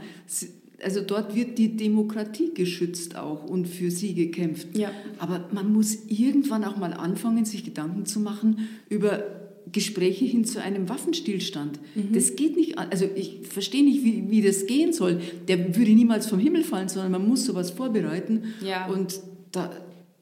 [0.83, 4.77] Also dort wird die Demokratie geschützt auch und für sie gekämpft.
[4.77, 4.91] Ja.
[5.19, 9.23] Aber man muss irgendwann auch mal anfangen, sich Gedanken zu machen über
[9.71, 11.79] Gespräche hin zu einem Waffenstillstand.
[11.95, 12.13] Mhm.
[12.13, 15.19] Das geht nicht, also ich verstehe nicht, wie, wie das gehen soll.
[15.47, 18.53] Der würde niemals vom Himmel fallen, sondern man muss sowas vorbereiten.
[18.65, 18.87] Ja.
[18.87, 19.19] Und
[19.51, 19.71] da,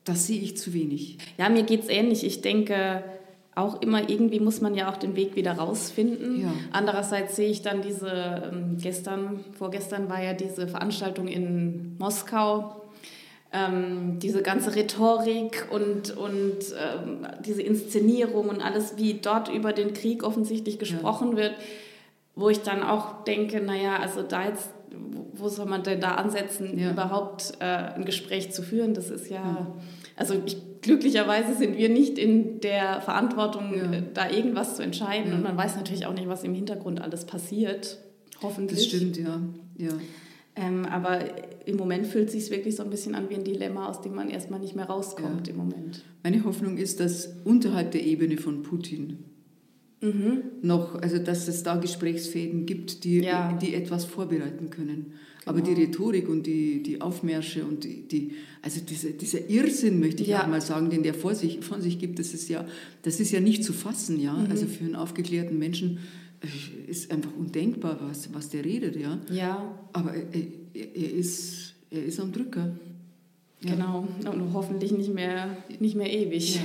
[0.06, 1.18] das sehe ich zu wenig.
[1.38, 2.24] Ja, mir geht es ähnlich.
[2.24, 3.04] Ich denke,
[3.56, 6.42] auch immer irgendwie muss man ja auch den Weg wieder rausfinden.
[6.42, 6.54] Ja.
[6.72, 12.82] Andererseits sehe ich dann diese, ähm, gestern, vorgestern war ja diese Veranstaltung in Moskau,
[13.52, 19.94] ähm, diese ganze Rhetorik und, und ähm, diese Inszenierung und alles, wie dort über den
[19.94, 21.38] Krieg offensichtlich gesprochen ja.
[21.38, 21.54] wird,
[22.36, 24.70] wo ich dann auch denke, naja, also da jetzt,
[25.34, 26.90] wo soll man denn da ansetzen, ja.
[26.90, 28.96] überhaupt äh, ein Gespräch zu führen?
[28.96, 29.68] Das ist ja, ja.
[30.16, 34.02] Also ich, glücklicherweise sind wir nicht in der Verantwortung, ja.
[34.14, 35.34] da irgendwas zu entscheiden.
[35.34, 38.00] Und man weiß natürlich auch nicht, was im Hintergrund alles passiert.
[38.42, 38.80] Hoffentlich.
[38.80, 39.42] Das stimmt, ja.
[39.78, 39.92] ja.
[40.56, 41.20] Ähm, aber
[41.66, 44.14] im Moment fühlt es sich wirklich so ein bisschen an wie ein Dilemma, aus dem
[44.14, 46.04] man erstmal nicht mehr rauskommt im Moment.
[46.22, 49.26] Meine Hoffnung ist, dass unterhalb der Ebene von Putin
[50.02, 50.44] mhm.
[50.62, 53.54] noch, also dass es da Gesprächsfäden gibt, die, ja.
[53.54, 55.14] die etwas vorbereiten können.
[55.46, 55.58] Genau.
[55.58, 60.24] Aber die Rhetorik und die, die Aufmärsche und die, die also diese, dieser Irrsinn, möchte
[60.24, 60.44] ich ja.
[60.44, 62.66] auch mal sagen, den der vor sich, von sich gibt, das ist ja,
[63.02, 64.34] das ist ja nicht zu fassen, ja.
[64.34, 64.50] Mhm.
[64.50, 66.00] Also für einen aufgeklärten Menschen
[66.42, 69.20] äh, ist einfach undenkbar, was, was der redet, ja.
[69.30, 69.78] Ja.
[69.92, 70.26] Aber er,
[70.74, 72.78] er, ist, er ist am Drücker.
[73.62, 73.76] Ja.
[73.76, 76.56] Genau, und hoffentlich nicht mehr, nicht mehr ewig.
[76.56, 76.62] Ja.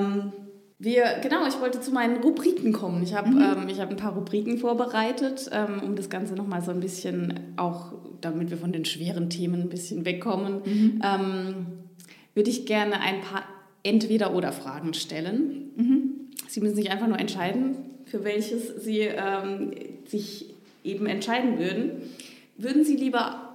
[0.00, 0.32] Ähm,
[0.78, 3.02] wir, genau, ich wollte zu meinen Rubriken kommen.
[3.02, 3.68] Ich habe mhm.
[3.70, 7.92] ähm, hab ein paar Rubriken vorbereitet, ähm, um das Ganze nochmal so ein bisschen, auch
[8.20, 11.02] damit wir von den schweren Themen ein bisschen wegkommen, mhm.
[11.02, 11.66] ähm,
[12.34, 13.44] würde ich gerne ein paar
[13.84, 15.70] Entweder-Oder-Fragen stellen.
[15.76, 16.10] Mhm.
[16.48, 19.70] Sie müssen sich einfach nur entscheiden, für welches Sie ähm,
[20.06, 22.02] sich eben entscheiden würden.
[22.58, 23.54] Würden Sie lieber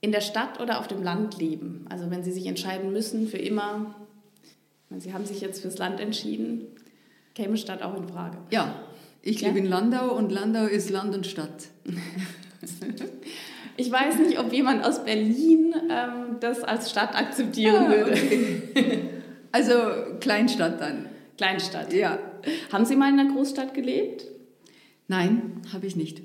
[0.00, 1.84] in der Stadt oder auf dem Land leben?
[1.90, 3.94] Also wenn Sie sich entscheiden müssen für immer,
[5.00, 6.66] Sie haben sich jetzt fürs Land entschieden.
[7.34, 8.38] Käme Stadt auch in Frage?
[8.50, 8.82] Ja,
[9.22, 9.48] ich ja?
[9.48, 11.68] lebe in Landau und Landau ist Land und Stadt.
[13.76, 18.12] ich weiß nicht, ob jemand aus Berlin ähm, das als Stadt akzeptieren ah, würde.
[18.12, 18.62] Okay.
[19.54, 19.74] Also
[20.20, 21.10] Kleinstadt dann.
[21.36, 21.92] Kleinstadt.
[21.92, 22.18] Ja.
[22.72, 24.24] Haben Sie mal in einer Großstadt gelebt?
[25.08, 26.22] Nein, habe ich nicht.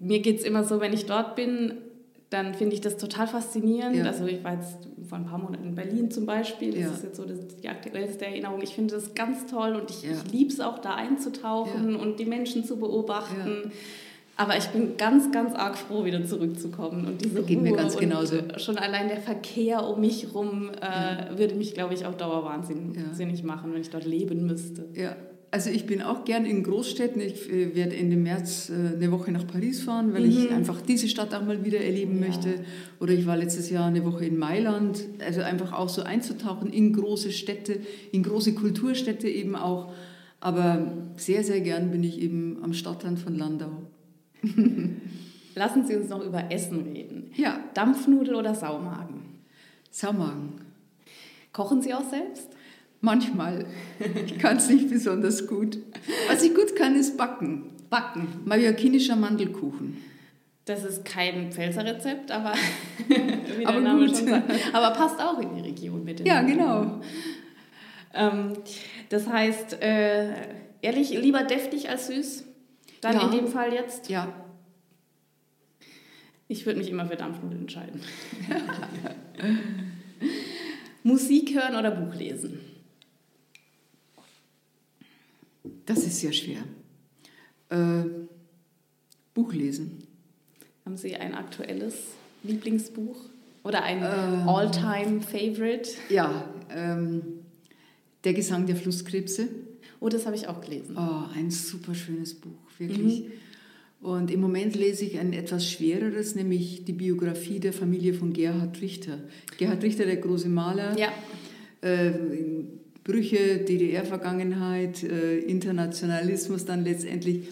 [0.00, 1.74] Mir geht es immer so, wenn ich dort bin,
[2.34, 3.96] dann finde ich das total faszinierend.
[3.96, 4.06] Ja.
[4.06, 6.72] Also ich war jetzt vor ein paar Monaten in Berlin zum Beispiel.
[6.72, 6.90] Das ja.
[6.90, 8.60] ist jetzt so das, die aktuellste Erinnerung.
[8.60, 10.10] Ich finde das ganz toll und ich, ja.
[10.10, 13.70] ich liebe es auch da einzutauchen und die Menschen zu beobachten.
[14.36, 17.06] Aber ich bin ganz, ganz arg froh, wieder zurückzukommen.
[17.06, 18.36] Und diese Geht Ruhe mir ganz genauso.
[18.56, 23.72] schon allein der Verkehr um mich herum äh, würde mich, glaube ich, auch dauerwahnsinnig machen,
[23.72, 24.88] wenn ich dort leben müsste.
[24.94, 25.14] Ja,
[25.54, 27.22] also ich bin auch gern in Großstädten.
[27.22, 30.30] Ich äh, werde Ende März äh, eine Woche nach Paris fahren, weil mhm.
[30.30, 32.26] ich einfach diese Stadt auch mal wieder erleben ja.
[32.26, 32.64] möchte.
[32.98, 35.04] Oder ich war letztes Jahr eine Woche in Mailand.
[35.24, 37.78] Also einfach auch so einzutauchen in große Städte,
[38.10, 39.92] in große Kulturstädte eben auch.
[40.40, 43.84] Aber sehr, sehr gern bin ich eben am Stadtrand von Landau.
[45.54, 47.30] Lassen Sie uns noch über Essen reden.
[47.36, 47.60] Ja.
[47.74, 49.20] Dampfnudel oder Saumagen?
[49.92, 50.54] Saumagen.
[51.52, 52.53] Kochen Sie auch selbst?
[53.04, 53.66] Manchmal.
[54.24, 55.76] Ich kann es nicht besonders gut.
[56.26, 57.70] Was ich gut kann, ist backen.
[57.90, 58.28] Backen.
[58.46, 60.02] Mallorquinischer Mandelkuchen.
[60.64, 62.54] Das ist kein Pfälzer Rezept, aber,
[63.58, 64.16] wie aber, Name gut.
[64.16, 64.50] Schon sagt.
[64.72, 67.02] aber passt auch in die Region mit Ja, genau.
[68.14, 68.54] Ähm,
[69.10, 70.30] das heißt, äh,
[70.80, 72.44] ehrlich, lieber deftig als süß?
[73.02, 73.26] Dann ja.
[73.26, 74.08] in dem Fall jetzt?
[74.08, 74.32] Ja.
[76.48, 78.00] Ich würde mich immer für Dampfnudeln entscheiden.
[81.02, 82.60] Musik hören oder Buch lesen?
[85.86, 86.64] Das ist sehr schwer.
[87.70, 88.04] Äh,
[89.34, 90.04] Buch lesen.
[90.84, 91.94] Haben Sie ein aktuelles
[92.42, 93.16] Lieblingsbuch
[93.62, 95.90] oder ein ähm, All-Time-Favorite?
[96.08, 97.22] Ja, ähm,
[98.24, 99.48] Der Gesang der Flusskrebse.
[100.00, 100.96] Oh, das habe ich auch gelesen.
[100.98, 103.24] Oh, ein super schönes Buch, wirklich.
[103.24, 103.32] Mhm.
[104.02, 108.82] Und im Moment lese ich ein etwas schwereres, nämlich die Biografie der Familie von Gerhard
[108.82, 109.20] Richter.
[109.56, 110.94] Gerhard Richter, der große Maler.
[110.98, 111.08] Ja.
[111.80, 112.12] Äh,
[113.04, 117.48] Brüche, DDR-Vergangenheit, äh, Internationalismus dann letztendlich.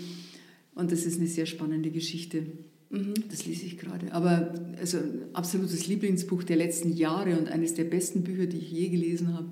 [0.75, 2.47] Und das ist eine sehr spannende Geschichte.
[2.89, 3.15] Mhm.
[3.31, 4.13] Das lese ich gerade.
[4.13, 4.99] Aber also
[5.35, 9.49] absolutes Lieblingsbuch der letzten Jahre und eines der besten Bücher, die ich je gelesen habe.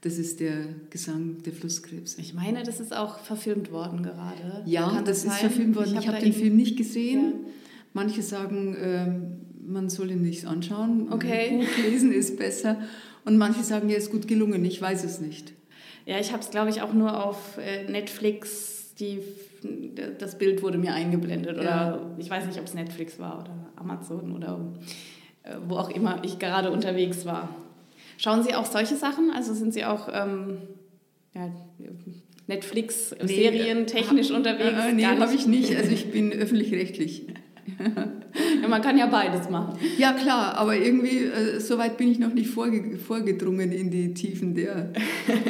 [0.00, 2.20] Das ist der Gesang der Flusskrebse.
[2.20, 4.62] Ich meine, das ist auch verfilmt worden gerade.
[4.66, 5.94] Ja, Kann das, das ist verfilmt worden.
[5.94, 7.22] Ich, ich habe hab den Film nicht gesehen.
[7.22, 7.50] Ja.
[7.94, 9.12] Manche sagen, äh,
[9.66, 11.10] man soll ihn nicht anschauen.
[11.10, 11.58] Okay.
[11.58, 12.78] Buch lesen ist besser.
[13.24, 14.64] Und manche sagen, er ist gut gelungen.
[14.64, 15.52] Ich weiß es nicht.
[16.06, 18.94] Ja, ich habe es, glaube ich, auch nur auf äh, Netflix.
[18.98, 19.20] Die,
[20.18, 21.56] das Bild wurde mir eingeblendet.
[21.58, 22.10] Oder ja.
[22.18, 24.60] ich weiß nicht, ob es Netflix war oder Amazon oder
[25.42, 27.48] äh, wo auch immer ich gerade unterwegs war.
[28.18, 29.30] Schauen Sie auch solche Sachen?
[29.30, 30.58] Also sind Sie auch ähm,
[31.34, 31.50] ja,
[32.46, 34.78] Netflix-Serien nee, technisch ha, unterwegs?
[34.86, 35.74] Äh, nee, habe ich nicht.
[35.74, 37.26] Also ich bin öffentlich-rechtlich.
[38.74, 39.78] man kann ja beides machen.
[39.98, 44.12] Ja, klar, aber irgendwie, äh, so weit bin ich noch nicht vorge vorgedrungen in die
[44.12, 44.92] Tiefen der,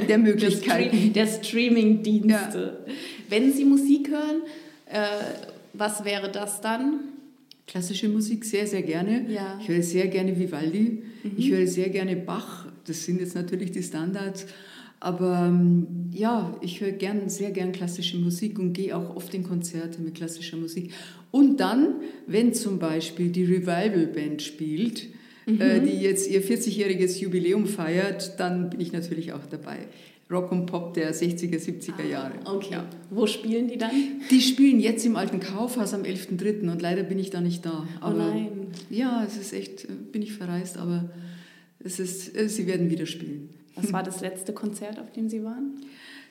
[0.06, 1.14] der Möglichkeiten.
[1.14, 2.78] der, Streaming-Dienste.
[2.86, 2.92] Ja.
[3.30, 4.42] Wenn Sie Musik hören,
[4.84, 5.06] äh,
[5.72, 7.00] was wäre das dann?
[7.66, 9.24] Klassische Musik sehr, sehr gerne.
[9.30, 9.58] Ja.
[9.58, 11.02] Ich höre sehr gerne Vivaldi.
[11.22, 11.32] Mhm.
[11.38, 12.66] Ich höre sehr gerne Bach.
[12.86, 14.44] Das sind jetzt natürlich die Standards.
[15.04, 19.42] Aber ähm, ja, ich höre gern, sehr gern klassische Musik und gehe auch oft in
[19.42, 20.94] Konzerte mit klassischer Musik.
[21.30, 25.08] Und dann, wenn zum Beispiel die Revival Band spielt,
[25.44, 25.60] mhm.
[25.60, 29.76] äh, die jetzt ihr 40-jähriges Jubiläum feiert, dann bin ich natürlich auch dabei.
[30.30, 32.32] Rock und Pop der 60er, 70er ah, Jahre.
[32.46, 32.72] Okay.
[32.72, 32.88] Ja.
[33.10, 33.90] Wo spielen die dann?
[34.30, 36.70] Die spielen jetzt im alten Kaufhaus am 11.3.
[36.70, 37.86] und leider bin ich da nicht da.
[38.00, 38.48] Oh aber, oh nein.
[38.88, 41.10] Ja, es ist echt, bin ich verreist, aber
[41.78, 43.50] es ist, äh, sie werden wieder spielen.
[43.76, 45.80] Was war das letzte Konzert, auf dem Sie waren?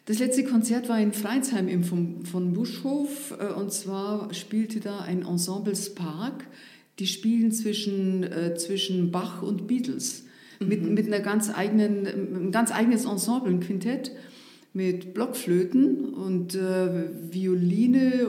[0.06, 4.99] Das letzte Konzert war in Freizheim im von, von Buschhof äh, und zwar spielte da
[4.99, 6.45] ein Ensemble Spark.
[6.99, 10.25] Die spielen zwischen, äh, zwischen Bach und Beatles
[10.60, 10.93] mit, mhm.
[10.93, 14.12] mit einer ganz eigenen, ein ganz eigenes Ensemble, ein Quintett
[14.73, 18.23] mit Blockflöten und äh, Violine,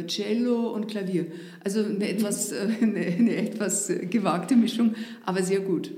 [0.00, 1.26] äh, Cello und Klavier.
[1.64, 5.90] Also eine etwas, äh, eine, eine, etwas gewagte Mischung, aber sehr gut.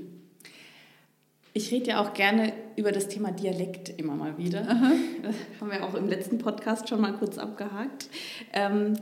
[1.53, 4.61] Ich rede ja auch gerne über das Thema Dialekt immer mal wieder.
[4.61, 4.91] Aha.
[5.21, 8.07] Das haben wir auch im letzten Podcast schon mal kurz abgehakt.
[8.53, 8.93] Ähm,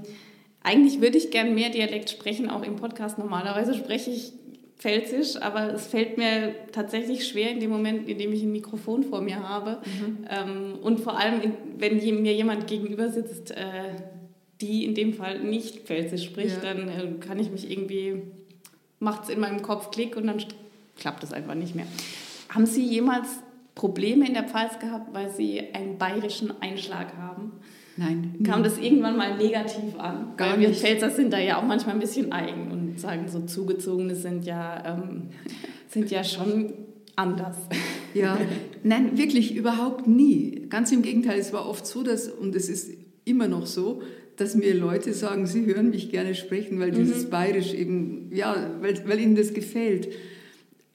[0.63, 3.17] eigentlich würde ich gerne mehr Dialekt sprechen, auch im Podcast.
[3.17, 4.33] Normalerweise spreche ich
[4.79, 9.03] Pfälzisch, aber es fällt mir tatsächlich schwer in dem Moment, in dem ich ein Mikrofon
[9.03, 9.81] vor mir habe.
[9.83, 10.25] Mhm.
[10.29, 11.41] Ähm, und vor allem,
[11.77, 13.95] wenn mir jemand gegenüber sitzt, äh,
[14.61, 16.73] die in dem Fall nicht Pfälzisch spricht, ja.
[16.73, 18.21] dann äh, kann ich mich irgendwie,
[18.99, 20.41] macht es in meinem Kopf Klick und dann
[20.97, 21.87] klappt es einfach nicht mehr.
[22.49, 23.27] Haben Sie jemals
[23.75, 27.53] Probleme in der Pfalz gehabt, weil Sie einen bayerischen Einschlag haben?
[27.95, 28.39] Nein.
[28.43, 30.33] Kam das irgendwann mal negativ an?
[30.37, 30.81] Gar Weil wir nicht.
[30.81, 34.83] Pfälzer sind da ja auch manchmal ein bisschen eigen und sagen, so Zugezogene sind ja,
[34.85, 35.23] ähm,
[35.89, 36.73] sind ja schon
[37.15, 37.57] anders.
[38.13, 38.37] Ja,
[38.83, 40.65] nein, wirklich überhaupt nie.
[40.69, 42.91] Ganz im Gegenteil, es war oft so, dass, und es ist
[43.25, 44.01] immer noch so,
[44.37, 47.29] dass mir Leute sagen, sie hören mich gerne sprechen, weil dieses mhm.
[47.29, 50.07] Bayerisch eben, ja, weil, weil ihnen das gefällt.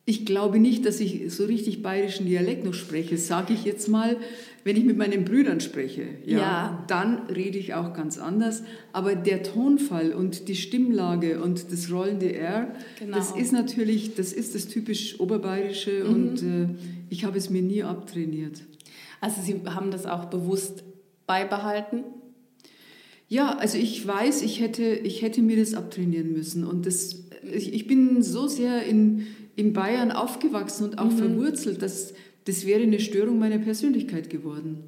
[0.07, 4.17] Ich glaube nicht, dass ich so richtig bayerischen Dialekt noch spreche, sage ich jetzt mal
[4.65, 8.63] wenn ich mit meinen Brüdern spreche, ja, ja, dann rede ich auch ganz anders.
[8.93, 13.17] Aber der Tonfall und die Stimmlage und das rollende R, genau.
[13.17, 16.15] das ist natürlich, das ist das typisch Oberbayerische mhm.
[16.15, 16.69] und äh,
[17.11, 18.63] ich habe es mir nie abtrainiert.
[19.21, 20.83] Also Sie haben das auch bewusst
[21.27, 22.05] beibehalten?
[23.35, 26.63] Ja, also ich weiß, ich hätte, ich hätte mir das abtrainieren müssen.
[26.63, 31.19] Und das, ich bin so sehr in, in Bayern aufgewachsen und auch mhm.
[31.19, 34.85] verwurzelt, dass das wäre eine Störung meiner Persönlichkeit geworden.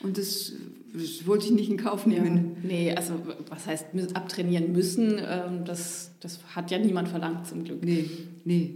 [0.00, 0.52] Und das,
[0.92, 2.56] das wollte ich nicht in Kauf nehmen.
[2.62, 3.14] Ja, nee, also
[3.48, 5.18] was heißt abtrainieren müssen?
[5.18, 7.84] Ähm, das, das hat ja niemand verlangt zum Glück.
[7.84, 8.04] Nee,
[8.44, 8.74] nee.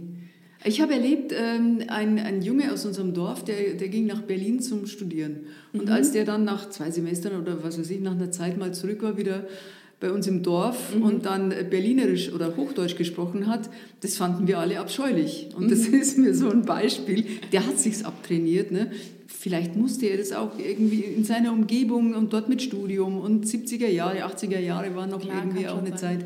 [0.65, 4.61] Ich habe erlebt, ähm, ein, ein Junge aus unserem Dorf, der, der ging nach Berlin
[4.61, 5.41] zum Studieren.
[5.73, 5.91] Und mhm.
[5.91, 9.03] als der dann nach zwei Semestern oder was weiß ich, nach einer Zeit mal zurück
[9.03, 9.45] war, wieder
[9.99, 11.03] bei uns im Dorf mhm.
[11.03, 13.69] und dann Berlinerisch oder Hochdeutsch gesprochen hat,
[14.01, 15.49] das fanden wir alle abscheulich.
[15.55, 15.93] Und das mhm.
[15.95, 17.25] ist mir so ein Beispiel.
[17.51, 18.71] Der hat sich's abtrainiert.
[18.71, 18.91] Ne?
[19.27, 23.87] Vielleicht musste er das auch irgendwie in seiner Umgebung und dort mit Studium und 70er
[23.87, 26.19] Jahre, 80er Jahre war noch Klar, irgendwie auch eine sein.
[26.19, 26.25] Zeit.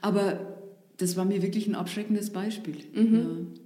[0.00, 0.38] Aber
[0.96, 2.76] das war mir wirklich ein abschreckendes Beispiel.
[2.94, 3.14] Mhm.
[3.14, 3.60] Ja.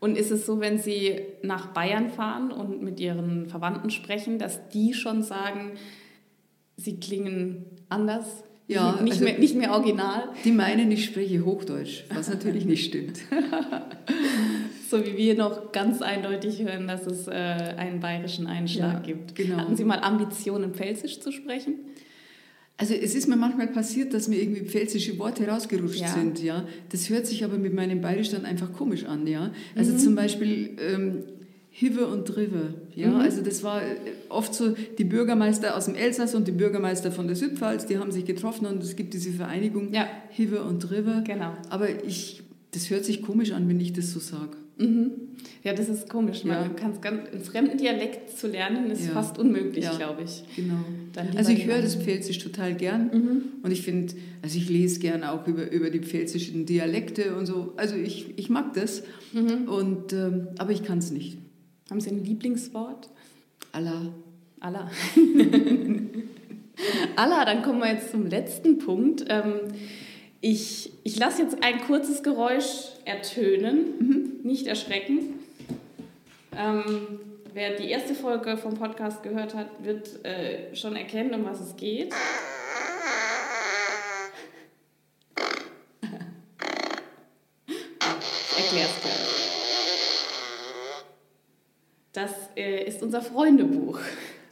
[0.00, 4.68] Und ist es so, wenn Sie nach Bayern fahren und mit Ihren Verwandten sprechen, dass
[4.70, 5.72] die schon sagen,
[6.76, 8.44] Sie klingen anders?
[8.66, 10.30] Ja, nicht, also, mehr, nicht mehr original.
[10.44, 13.18] Die meinen, ich spreche Hochdeutsch, was natürlich nicht stimmt.
[14.88, 19.34] so wie wir noch ganz eindeutig hören, dass es äh, einen bayerischen Einschlag ja, gibt.
[19.34, 19.56] Genau.
[19.56, 21.74] Hatten Sie mal Ambitionen, Pfälzisch zu sprechen?
[22.80, 26.08] Also es ist mir manchmal passiert, dass mir irgendwie pfälzische Worte rausgerutscht ja.
[26.08, 26.64] sind, ja.
[26.88, 29.52] Das hört sich aber mit meinem Bayerisch dann einfach komisch an, ja.
[29.76, 29.98] Also mhm.
[29.98, 31.24] zum Beispiel ähm,
[31.70, 33.10] Hive und Drive, ja.
[33.10, 33.16] Mhm.
[33.16, 33.96] Also das war äh,
[34.30, 38.12] oft so, die Bürgermeister aus dem Elsass und die Bürgermeister von der Südpfalz, die haben
[38.12, 40.08] sich getroffen und es gibt diese Vereinigung ja.
[40.30, 41.24] Hive und Drive.
[41.24, 41.52] Genau.
[41.68, 44.56] Aber ich, das hört sich komisch an, wenn ich das so sage.
[44.80, 45.12] Mhm.
[45.62, 46.42] Ja, das ist komisch.
[46.44, 46.60] Ja.
[46.60, 49.12] Man kann es ganz, einen fremden Dialekt zu lernen, ist ja.
[49.12, 49.94] fast unmöglich, ja.
[49.94, 50.42] glaube ich.
[50.56, 50.84] Genau.
[51.36, 53.42] also ich höre das Pfälzisch total gern mhm.
[53.62, 57.74] und ich finde, also ich lese gern auch über, über die pfälzischen Dialekte und so.
[57.76, 59.02] Also ich, ich mag das,
[59.32, 59.68] mhm.
[59.68, 61.38] und, ähm, aber ich kann es nicht.
[61.90, 63.10] Haben Sie ein Lieblingswort?
[63.72, 64.14] Allah.
[64.60, 64.90] Allah.
[67.16, 69.24] Allah, dann kommen wir jetzt zum letzten Punkt.
[69.28, 69.54] Ähm,
[70.40, 72.64] ich, ich lasse jetzt ein kurzes Geräusch
[73.10, 74.40] ertönen, mhm.
[74.42, 75.40] nicht erschrecken.
[76.56, 77.20] Ähm,
[77.52, 81.76] wer die erste Folge vom Podcast gehört hat, wird äh, schon erkennen, um was es
[81.76, 82.14] geht.
[88.72, 89.20] es gleich.
[92.12, 93.98] Das äh, ist unser Freundebuch.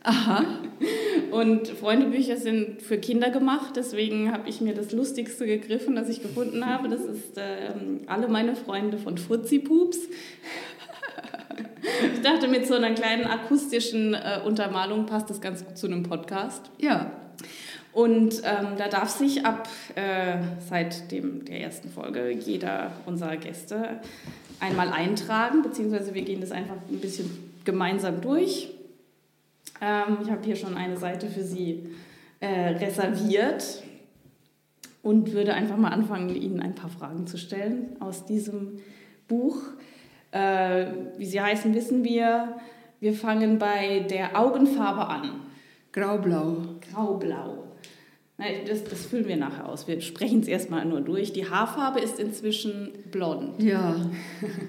[0.03, 0.45] Aha.
[1.31, 6.22] Und Freundebücher sind für Kinder gemacht, deswegen habe ich mir das Lustigste gegriffen, das ich
[6.22, 6.89] gefunden habe.
[6.89, 7.70] Das ist äh,
[8.07, 9.99] Alle meine Freunde von Furzi-Pups.
[12.14, 16.03] Ich dachte, mit so einer kleinen akustischen äh, Untermalung passt das ganz gut zu einem
[16.03, 16.70] Podcast.
[16.79, 17.12] Ja.
[17.93, 24.01] Und ähm, da darf sich ab äh, seit dem, der ersten Folge jeder unserer Gäste
[24.61, 27.31] einmal eintragen, beziehungsweise wir gehen das einfach ein bisschen
[27.64, 28.70] gemeinsam durch.
[29.81, 31.89] Ähm, ich habe hier schon eine Seite für Sie
[32.41, 33.83] äh, reserviert
[35.03, 38.79] und würde einfach mal anfangen, Ihnen ein paar Fragen zu stellen aus diesem
[39.26, 39.57] Buch.
[40.31, 42.59] Äh, wie sie heißen, wissen wir.
[43.01, 45.41] Wir fangen bei der Augenfarbe an.
[45.93, 46.62] Graublau.
[46.81, 47.58] Graublau.
[48.39, 49.89] Das, das füllen wir nachher aus.
[49.89, 51.32] Wir sprechen es erstmal nur durch.
[51.32, 53.61] Die Haarfarbe ist inzwischen blond.
[53.61, 53.97] Ja,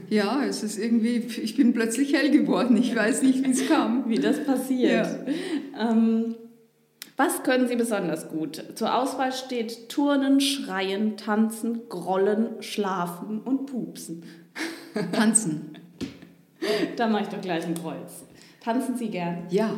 [0.09, 2.77] ja, es ist irgendwie, ich bin plötzlich hell geworden.
[2.77, 4.05] Ich weiß nicht, wie es kam.
[4.09, 5.07] Wie das passiert.
[5.77, 5.91] Ja.
[5.91, 6.35] Ähm,
[7.15, 8.63] was können Sie besonders gut?
[8.73, 14.23] Zur Auswahl steht Turnen, Schreien, Tanzen, Grollen, Schlafen und Pupsen.
[15.11, 15.77] Tanzen.
[16.95, 18.23] da mache ich doch gleich ein Kreuz.
[18.61, 19.43] Tanzen Sie gern?
[19.51, 19.75] Ja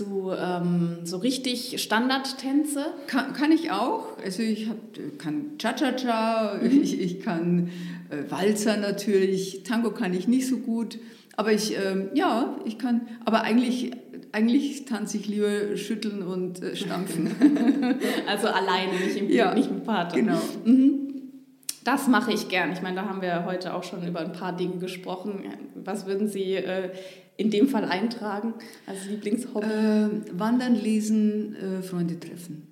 [0.00, 2.86] zu ähm, so richtig Standardtänze?
[3.06, 4.16] Kann, kann ich auch.
[4.24, 4.76] Also ich hab,
[5.18, 6.70] kann Cha-Cha-Cha, mhm.
[6.82, 7.68] ich, ich kann
[8.08, 10.98] äh, Walzer natürlich, Tango kann ich nicht so gut.
[11.36, 13.92] Aber ich, ähm, ja, ich kann, aber eigentlich,
[14.32, 17.30] eigentlich tanze ich lieber schütteln und äh, stampfen.
[18.26, 20.18] also alleine, nicht, im, ja, nicht mit Partner.
[20.18, 20.40] Genau.
[20.64, 21.09] Mhm.
[21.84, 22.72] Das mache ich gern.
[22.72, 25.44] Ich meine, da haben wir heute auch schon über ein paar Dinge gesprochen.
[25.74, 26.90] Was würden Sie äh,
[27.36, 28.54] in dem Fall eintragen
[28.86, 29.66] als Lieblingshobby?
[29.66, 32.66] Äh, wandern, lesen, äh, Freunde treffen.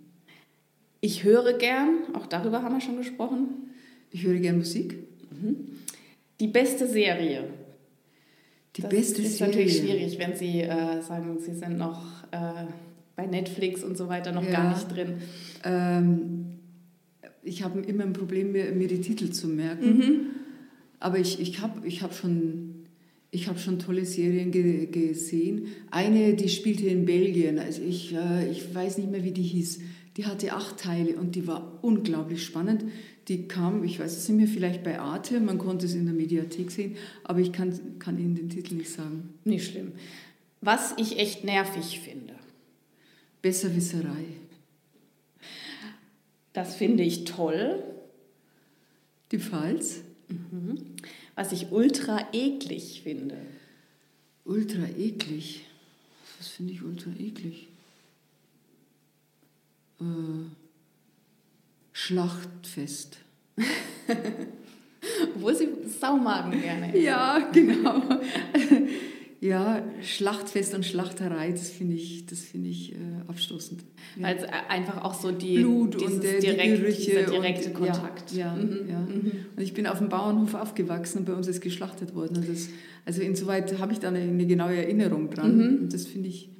[1.00, 3.70] Ich höre gern, auch darüber haben wir schon gesprochen.
[4.10, 4.98] Ich höre gern Musik.
[5.30, 5.78] Mhm.
[6.40, 7.44] Die beste Serie.
[8.76, 9.52] Die das beste ist Serie.
[9.52, 12.66] natürlich schwierig, wenn Sie äh, sagen, Sie sind noch äh,
[13.16, 14.50] bei Netflix und so weiter noch ja.
[14.50, 15.20] gar nicht drin.
[15.64, 16.57] Ähm,
[17.48, 19.98] ich habe immer ein Problem, mir, mir die Titel zu merken.
[19.98, 20.20] Mhm.
[21.00, 22.78] Aber ich, ich habe ich hab schon
[23.30, 25.68] ich habe schon tolle Serien ge gesehen.
[25.90, 27.58] Eine, die spielte in Belgien.
[27.58, 29.80] Also ich, äh, ich weiß nicht mehr, wie die hieß.
[30.16, 32.84] Die hatte acht Teile und die war unglaublich spannend.
[33.28, 36.14] Die kam, ich weiß es nicht mehr, vielleicht bei Arte, man konnte es in der
[36.14, 39.34] Mediathek sehen, aber ich kann, kann Ihnen den Titel nicht sagen.
[39.44, 39.92] Nicht schlimm.
[40.62, 42.34] Was ich echt nervig finde.
[43.42, 44.24] Besserwisserei.
[46.58, 47.82] Das finde ich toll.
[49.30, 50.00] Die Pfalz.
[50.28, 50.96] Mhm
[51.38, 53.36] was ich ultra eklig finde.
[54.44, 55.64] Ultra eklig?
[56.36, 57.68] Was finde ich ultra eklig?
[60.00, 60.04] Äh,
[61.92, 63.18] Schlachtfest.
[65.36, 66.98] Wo sie Saumagen gerne.
[66.98, 68.02] Ja, genau.
[69.40, 72.96] Ja, Schlachtfest und Schlachterei, das finde ich, das find ich äh,
[73.28, 73.84] abstoßend.
[74.16, 74.26] Ja.
[74.26, 78.32] Weil es einfach auch so die, Blut und der, direkt, die Gerüche direkte und, Kontakt.
[78.32, 78.88] Ja, ja, mhm.
[78.88, 78.98] ja.
[78.98, 79.32] Mhm.
[79.56, 82.38] Und ich bin auf dem Bauernhof aufgewachsen und bei uns ist geschlachtet worden.
[82.38, 82.68] Und das,
[83.04, 85.56] also insoweit habe ich da eine, eine genaue Erinnerung dran.
[85.56, 85.82] Mhm.
[85.82, 86.50] Und das finde ich,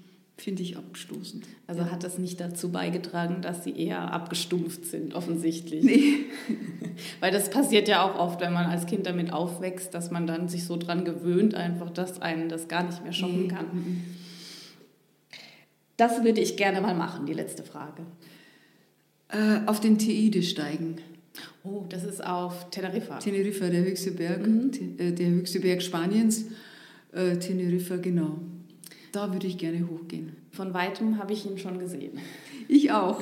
[0.41, 1.47] finde ich abstoßend.
[1.67, 1.91] Also ja.
[1.91, 5.85] hat das nicht dazu beigetragen, dass sie eher abgestumpft sind, offensichtlich.
[5.85, 6.15] Nee.
[7.21, 10.49] Weil das passiert ja auch oft, wenn man als Kind damit aufwächst, dass man dann
[10.49, 13.49] sich so dran gewöhnt, einfach, dass einen das gar nicht mehr schocken nee.
[13.49, 13.67] kann.
[13.73, 14.05] Mhm.
[15.97, 18.03] Das würde ich gerne mal machen, die letzte Frage.
[19.29, 20.97] Äh, auf den Teide steigen.
[21.65, 23.19] Oh, das ist auf Teneriffa.
[23.19, 24.71] Teneriffa, der höchste Berg, mhm.
[24.99, 26.45] Äh, der höchste Berg Spaniens.
[27.13, 28.39] Äh, Teneriffa, genau.
[29.13, 30.37] Da würde ich gerne hochgehen.
[30.51, 32.19] Von weitem habe ich ihn schon gesehen.
[32.69, 33.21] Ich auch.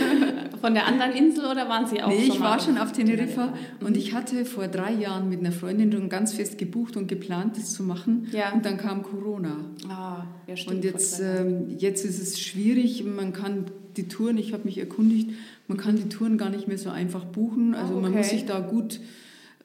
[0.60, 2.36] Von der anderen Insel oder waren Sie auch nee, schon?
[2.36, 3.86] Ich war schon auf Teneriffa, Teneriffa.
[3.86, 7.56] und ich hatte vor drei Jahren mit einer Freundin schon ganz fest gebucht und geplant,
[7.58, 8.28] das zu machen.
[8.32, 8.52] Ja.
[8.52, 9.56] Und dann kam Corona.
[9.88, 10.76] Ah, ja, stimmt.
[10.76, 11.44] Und jetzt, äh,
[11.76, 13.04] jetzt ist es schwierig.
[13.04, 13.66] Man kann
[13.96, 15.30] die Touren, ich habe mich erkundigt,
[15.66, 17.74] man kann die Touren gar nicht mehr so einfach buchen.
[17.74, 18.02] Also oh, okay.
[18.08, 19.00] man muss sich da gut,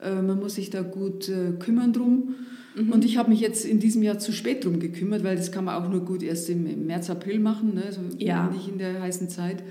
[0.01, 2.36] äh, man muss sich da gut äh, kümmern drum.
[2.76, 2.91] Mhm.
[2.91, 5.65] Und ich habe mich jetzt in diesem Jahr zu spät drum gekümmert, weil das kann
[5.65, 7.84] man auch nur gut erst im, März, April machen, ne?
[7.86, 8.49] also ja.
[8.49, 9.63] nicht in der heißen Zeit.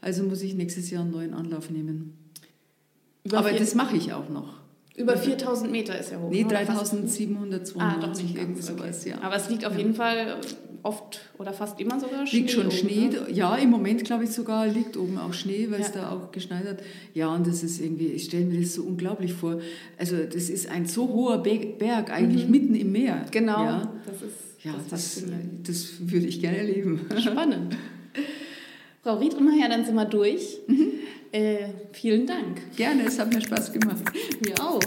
[0.00, 2.14] Also muss ich nächstes Jahr einen neuen Anlauf nehmen.
[3.24, 4.58] Über Aber das mache ich auch noch.
[4.96, 6.30] Über 4000 Meter ist er hoch.
[6.30, 9.10] Nee, 3792, ah, doch nicht irgendwie sowas, okay.
[9.10, 9.22] ja.
[9.22, 10.40] Aber es liegt auf jeden Fall
[10.82, 12.38] oft oder fast immer sogar Schnee.
[12.40, 13.26] Liegt schon oben, Schnee, ne?
[13.32, 15.86] ja, im Moment glaube ich sogar liegt oben auch Schnee, weil ja.
[15.86, 16.82] es da auch geschneit hat.
[17.14, 19.60] Ja, und das ist irgendwie, ich stelle mir das so unglaublich vor.
[19.98, 22.50] Also das ist ein so hoher Berg eigentlich mhm.
[22.50, 23.24] mitten im Meer.
[23.30, 23.92] Genau, ja.
[24.06, 25.24] das ist ja, das, das,
[25.62, 27.06] das würde ich gerne erleben.
[27.18, 27.76] Spannend.
[29.02, 30.58] Frau Riedremeier, dann sind wir durch.
[30.66, 30.92] Mhm.
[31.30, 32.76] Äh, vielen Dank.
[32.76, 34.02] Gerne, es hat mir Spaß gemacht.
[34.40, 34.80] Mir auch.